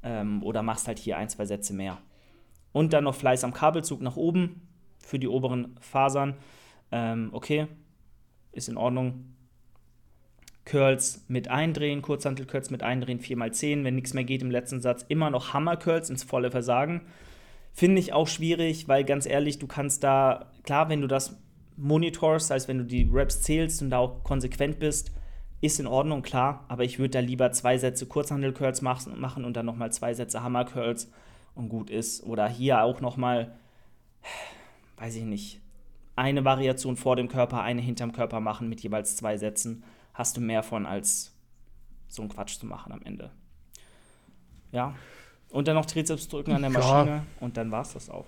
[0.03, 1.97] Ähm, oder machst halt hier ein, zwei Sätze mehr.
[2.71, 4.67] Und dann noch Fleiß am Kabelzug nach oben
[4.99, 6.35] für die oberen Fasern.
[6.91, 7.67] Ähm, okay,
[8.51, 9.35] ist in Ordnung.
[10.65, 15.05] Curls mit eindrehen, Kurzhantel-Curls mit eindrehen, 4x10, wenn nichts mehr geht im letzten Satz.
[15.07, 17.01] Immer noch Hammer-Curls ins volle Versagen.
[17.71, 21.37] Finde ich auch schwierig, weil ganz ehrlich, du kannst da, klar, wenn du das
[21.77, 25.11] monitorst, als wenn du die Reps zählst und da auch konsequent bist,
[25.61, 29.65] ist in Ordnung, klar, aber ich würde da lieber zwei Sätze Kurzhandel-Curls machen, und dann
[29.65, 31.11] nochmal zwei Sätze Hammer-Curls
[31.55, 32.23] und gut ist.
[32.23, 33.55] Oder hier auch nochmal,
[34.97, 35.61] weiß ich nicht,
[36.15, 39.83] eine Variation vor dem Körper, eine hinterm Körper machen mit jeweils zwei Sätzen.
[40.13, 41.35] Hast du mehr von, als
[42.07, 43.31] so einen Quatsch zu machen am Ende.
[44.71, 44.95] Ja.
[45.49, 46.79] Und dann noch Trizeps drücken an der Ja.
[46.79, 48.27] Maschine und dann war es das auch.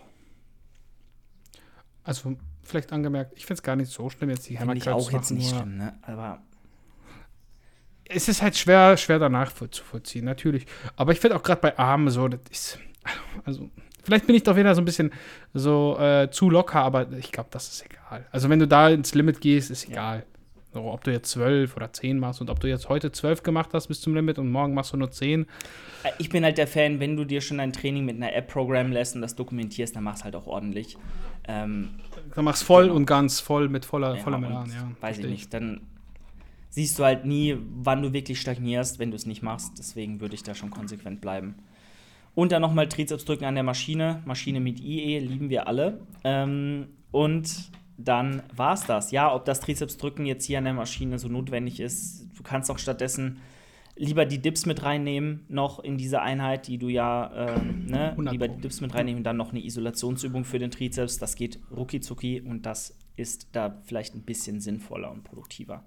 [2.07, 5.11] Also, vielleicht angemerkt, ich finde es gar nicht so schlimm, jetzt die Finde ich auch
[5.11, 5.93] jetzt nicht nur- schlimm, ne?
[6.03, 6.41] Aber
[8.09, 10.65] Es ist halt schwer, schwer danach zu vollziehen, natürlich.
[10.95, 12.79] Aber ich finde auch gerade bei Armen so, das ist.
[13.45, 13.69] Also,
[14.03, 15.11] vielleicht bin ich doch wieder so ein bisschen
[15.53, 18.25] so äh, zu locker, aber ich glaube, das ist egal.
[18.31, 20.25] Also, wenn du da ins Limit gehst, ist egal.
[20.73, 23.69] So, ob du jetzt 12 oder 10 machst und ob du jetzt heute 12 gemacht
[23.73, 25.43] hast bis zum Limit und morgen machst du nur 10.
[26.03, 28.47] Äh, Ich bin halt der Fan, wenn du dir schon ein Training mit einer App
[28.49, 30.97] programmen lässt und das dokumentierst, dann mach's halt auch ordentlich.
[31.47, 31.89] Ähm,
[32.35, 32.95] Dann machst voll Genau.
[32.95, 34.91] und ganz voll mit voller, ja, voller Melan, ja.
[35.01, 35.53] Weiß ich nicht.
[35.53, 35.81] Dann
[36.69, 39.79] siehst du halt nie, wann du wirklich stagnierst, wenn du es nicht machst.
[39.79, 41.55] Deswegen würde ich da schon konsequent bleiben.
[42.35, 44.21] Und dann nochmal Trizeps drücken an der Maschine.
[44.25, 46.01] Maschine mit IE lieben wir alle.
[46.23, 49.11] Ähm, und dann war's das.
[49.11, 52.69] Ja, ob das Trizeps drücken jetzt hier an der Maschine so notwendig ist, du kannst
[52.69, 53.39] auch stattdessen
[53.97, 58.31] lieber die Dips mit reinnehmen, noch in diese Einheit, die du ja, ähm, ne, 100
[58.31, 61.17] lieber die Dips mit reinnehmen und dann noch eine Isolationsübung für den Trizeps.
[61.17, 65.83] Das geht rucki zucki und das ist da vielleicht ein bisschen sinnvoller und produktiver.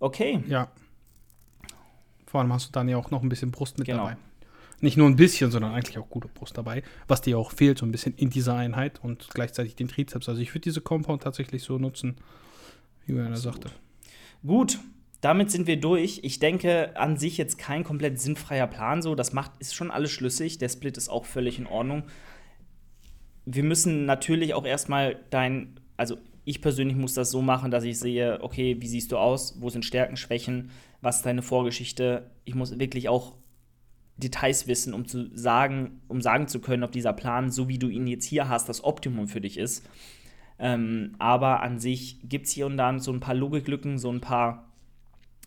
[0.00, 0.68] Okay, Ja.
[2.26, 4.04] Vor allem hast du dann ja auch noch ein bisschen Brust mit Genau.
[4.04, 4.16] dabei.
[4.80, 7.84] Nicht nur ein bisschen, sondern eigentlich auch gute Brust dabei, was dir auch fehlt, so
[7.86, 10.28] ein bisschen in dieser Einheit und gleichzeitig den Trizeps.
[10.30, 12.16] Also ich würde diese Compound tatsächlich so nutzen,
[13.06, 13.38] wie Absolut.
[13.38, 13.70] sagte.
[14.44, 14.78] Gut,
[15.22, 16.20] damit sind wir durch.
[16.24, 19.14] Ich denke an sich jetzt kein komplett sinnfreier Plan so.
[19.14, 20.58] Das macht, ist schon alles schlüssig.
[20.58, 22.02] Der Split ist auch völlig in Ordnung.
[23.44, 28.00] Wir müssen natürlich auch erstmal dein, also ich persönlich muss das so machen, dass ich
[28.00, 29.60] sehe, okay, wie siehst du aus?
[29.60, 30.70] Wo sind Stärken, Schwächen?
[31.02, 32.28] Was ist deine Vorgeschichte?
[32.44, 33.36] Ich muss wirklich auch
[34.16, 37.88] Details wissen, um zu sagen, um sagen zu können, ob dieser Plan, so wie du
[37.88, 39.88] ihn jetzt hier hast, das Optimum für dich ist.
[40.58, 44.20] Ähm, aber an sich gibt es hier und da so ein paar Logiklücken, so ein
[44.20, 44.71] paar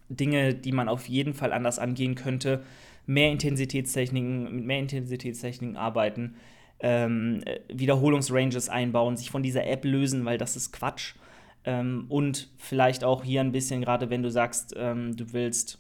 [0.10, 2.64] Dinge, die man auf jeden Fall anders angehen könnte.
[3.06, 6.36] Mehr Intensitätstechniken, mit mehr Intensitätstechniken arbeiten,
[6.80, 11.16] ähm, äh, Wiederholungsranges einbauen, sich von dieser App lösen, weil das ist Quatsch.
[11.64, 15.80] Ähm, und vielleicht auch hier ein bisschen, gerade wenn du sagst, ähm, du willst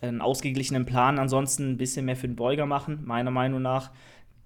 [0.00, 3.90] einen ausgeglichenen Plan, ansonsten ein bisschen mehr für den Beuger machen, meiner Meinung nach.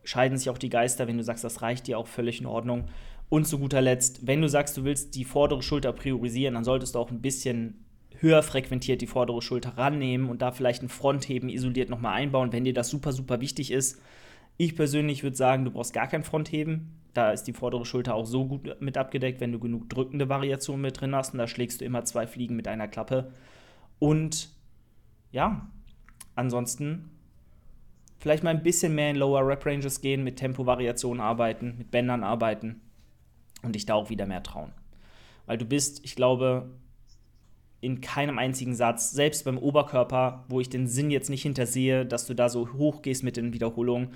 [0.04, 2.86] Scheiden sich auch die Geister, wenn du sagst, das reicht dir auch völlig in Ordnung.
[3.28, 6.94] Und zu guter Letzt, wenn du sagst, du willst die vordere Schulter priorisieren, dann solltest
[6.94, 7.84] du auch ein bisschen
[8.23, 12.64] höher frequentiert die vordere Schulter rannehmen und da vielleicht ein Frontheben isoliert nochmal einbauen, wenn
[12.64, 14.01] dir das super, super wichtig ist.
[14.57, 16.99] Ich persönlich würde sagen, du brauchst gar kein Frontheben.
[17.14, 20.83] Da ist die vordere Schulter auch so gut mit abgedeckt, wenn du genug drückende Variationen
[20.83, 21.33] mit drin hast.
[21.35, 23.33] Und da schlägst du immer zwei Fliegen mit einer Klappe.
[23.99, 24.51] Und
[25.31, 25.68] ja,
[26.35, 27.11] ansonsten
[28.18, 32.23] vielleicht mal ein bisschen mehr in Lower Rep Ranges gehen, mit Tempovariationen arbeiten, mit Bändern
[32.23, 32.81] arbeiten
[33.62, 34.73] und dich da auch wieder mehr trauen.
[35.47, 36.70] Weil du bist, ich glaube,
[37.83, 42.26] in keinem einzigen Satz, selbst beim Oberkörper, wo ich den Sinn jetzt nicht hintersehe, dass
[42.26, 44.14] du da so hoch gehst mit den Wiederholungen,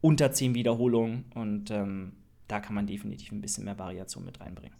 [0.00, 2.12] unter 10 Wiederholungen und ähm,
[2.48, 4.76] da kann man definitiv ein bisschen mehr Variation mit reinbringen.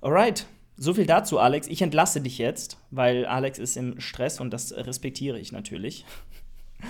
[0.00, 1.66] Alright, so viel dazu, Alex.
[1.66, 6.04] Ich entlasse dich jetzt, weil Alex ist im Stress und das respektiere ich natürlich.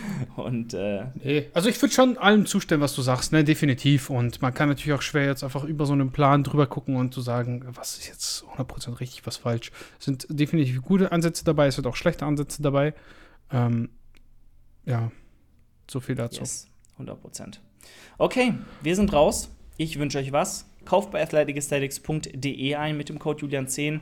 [0.36, 1.50] Und äh nee.
[1.54, 4.10] Also ich würde schon allem zustimmen, was du sagst, ne, definitiv.
[4.10, 7.14] Und man kann natürlich auch schwer jetzt einfach über so einen Plan drüber gucken und
[7.14, 9.70] zu sagen, was ist jetzt 100% richtig, was falsch.
[9.98, 12.94] Es sind definitiv gute Ansätze dabei, es sind auch schlechte Ansätze dabei.
[13.50, 13.90] Ähm,
[14.84, 15.10] ja,
[15.90, 16.40] so viel dazu.
[16.40, 16.68] Yes,
[16.98, 17.58] 100%.
[18.18, 19.50] Okay, wir sind raus.
[19.76, 20.66] Ich wünsche euch was.
[20.84, 24.00] Kauft bei athleticesthetics.de ein mit dem Code Julian10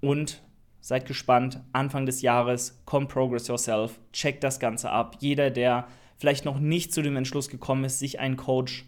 [0.00, 0.42] und
[0.82, 1.60] Seid gespannt.
[1.72, 4.00] Anfang des Jahres kommt Progress Yourself.
[4.12, 5.16] Checkt das Ganze ab.
[5.20, 5.86] Jeder, der
[6.18, 8.84] vielleicht noch nicht zu dem Entschluss gekommen ist, sich einen Coach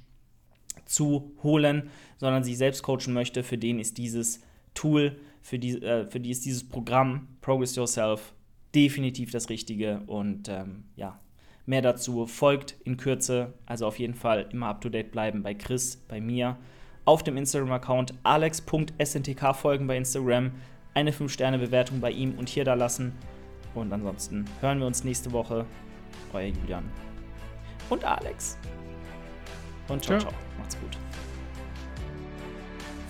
[0.86, 4.42] zu holen, sondern sich selbst coachen möchte, für den ist dieses
[4.74, 8.34] Tool, für die, äh, für die ist dieses Programm Progress Yourself
[8.74, 10.00] definitiv das Richtige.
[10.08, 11.20] Und ähm, ja,
[11.64, 13.54] mehr dazu folgt in Kürze.
[13.66, 16.56] Also auf jeden Fall immer up to date bleiben bei Chris, bei mir.
[17.04, 20.52] Auf dem Instagram-Account alex.sntk folgen bei Instagram
[20.94, 23.12] eine 5-Sterne-Bewertung bei ihm und hier da lassen.
[23.74, 25.66] Und ansonsten hören wir uns nächste Woche.
[26.32, 26.84] Euer Julian.
[27.90, 28.56] Und Alex.
[29.88, 30.30] Und ciao, ciao.
[30.30, 30.40] ciao.
[30.58, 31.03] Macht's gut.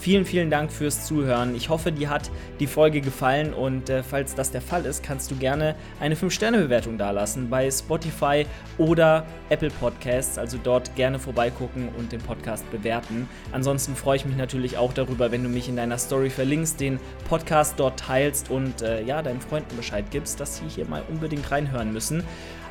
[0.05, 1.55] Vielen, vielen Dank fürs Zuhören.
[1.55, 2.31] Ich hoffe, dir hat
[2.61, 6.99] die Folge gefallen und äh, falls das der Fall ist, kannst du gerne eine 5-Sterne-Bewertung
[6.99, 8.45] dalassen bei Spotify
[8.77, 10.37] oder Apple Podcasts.
[10.37, 13.27] Also dort gerne vorbeigucken und den Podcast bewerten.
[13.51, 17.01] Ansonsten freue ich mich natürlich auch darüber, wenn du mich in deiner Story verlinkst, den
[17.27, 21.51] Podcast dort teilst und äh, ja, deinen Freunden Bescheid gibst, dass sie hier mal unbedingt
[21.51, 22.25] reinhören müssen.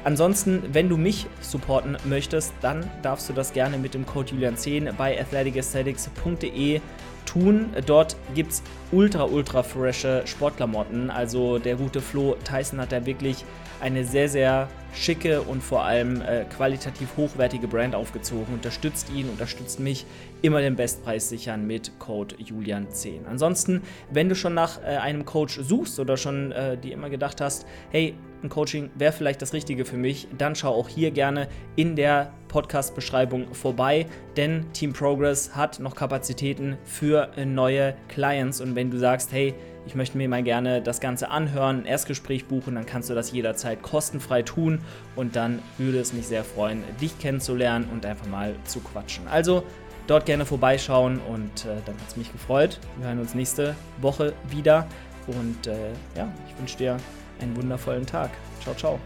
[0.03, 4.91] Ansonsten, wenn du mich supporten möchtest, dann darfst du das gerne mit dem Code Julian10
[4.93, 6.81] bei athleticesthetics.de
[7.25, 7.69] tun.
[7.85, 11.09] Dort gibt es ultra, ultra frische Sportklamotten.
[11.09, 13.45] Also der gute Flo Tyson hat da wirklich
[13.79, 18.53] eine sehr, sehr schicke und vor allem äh, qualitativ hochwertige Brand aufgezogen.
[18.53, 20.05] Unterstützt ihn, unterstützt mich.
[20.41, 23.25] Immer den Bestpreis sichern mit Code Julian10.
[23.29, 23.81] Ansonsten,
[24.11, 27.65] wenn du schon nach äh, einem Coach suchst oder schon äh, dir immer gedacht hast,
[27.89, 31.95] hey, ein Coaching wäre vielleicht das Richtige für mich, dann schau auch hier gerne in
[31.95, 34.05] der Podcast-Beschreibung vorbei,
[34.37, 38.61] denn Team Progress hat noch Kapazitäten für äh, neue Clients.
[38.61, 42.45] Und wenn du sagst, hey, ich möchte mir mal gerne das Ganze anhören, ein Erstgespräch
[42.45, 44.79] buchen, dann kannst du das jederzeit kostenfrei tun
[45.15, 49.27] und dann würde es mich sehr freuen, dich kennenzulernen und einfach mal zu quatschen.
[49.27, 49.63] Also
[50.07, 52.79] dort gerne vorbeischauen und äh, dann hat es mich gefreut.
[52.97, 54.87] Wir hören uns nächste Woche wieder
[55.27, 56.97] und äh, ja, ich wünsche dir
[57.39, 58.31] einen wundervollen Tag.
[58.61, 58.99] Ciao, ciao.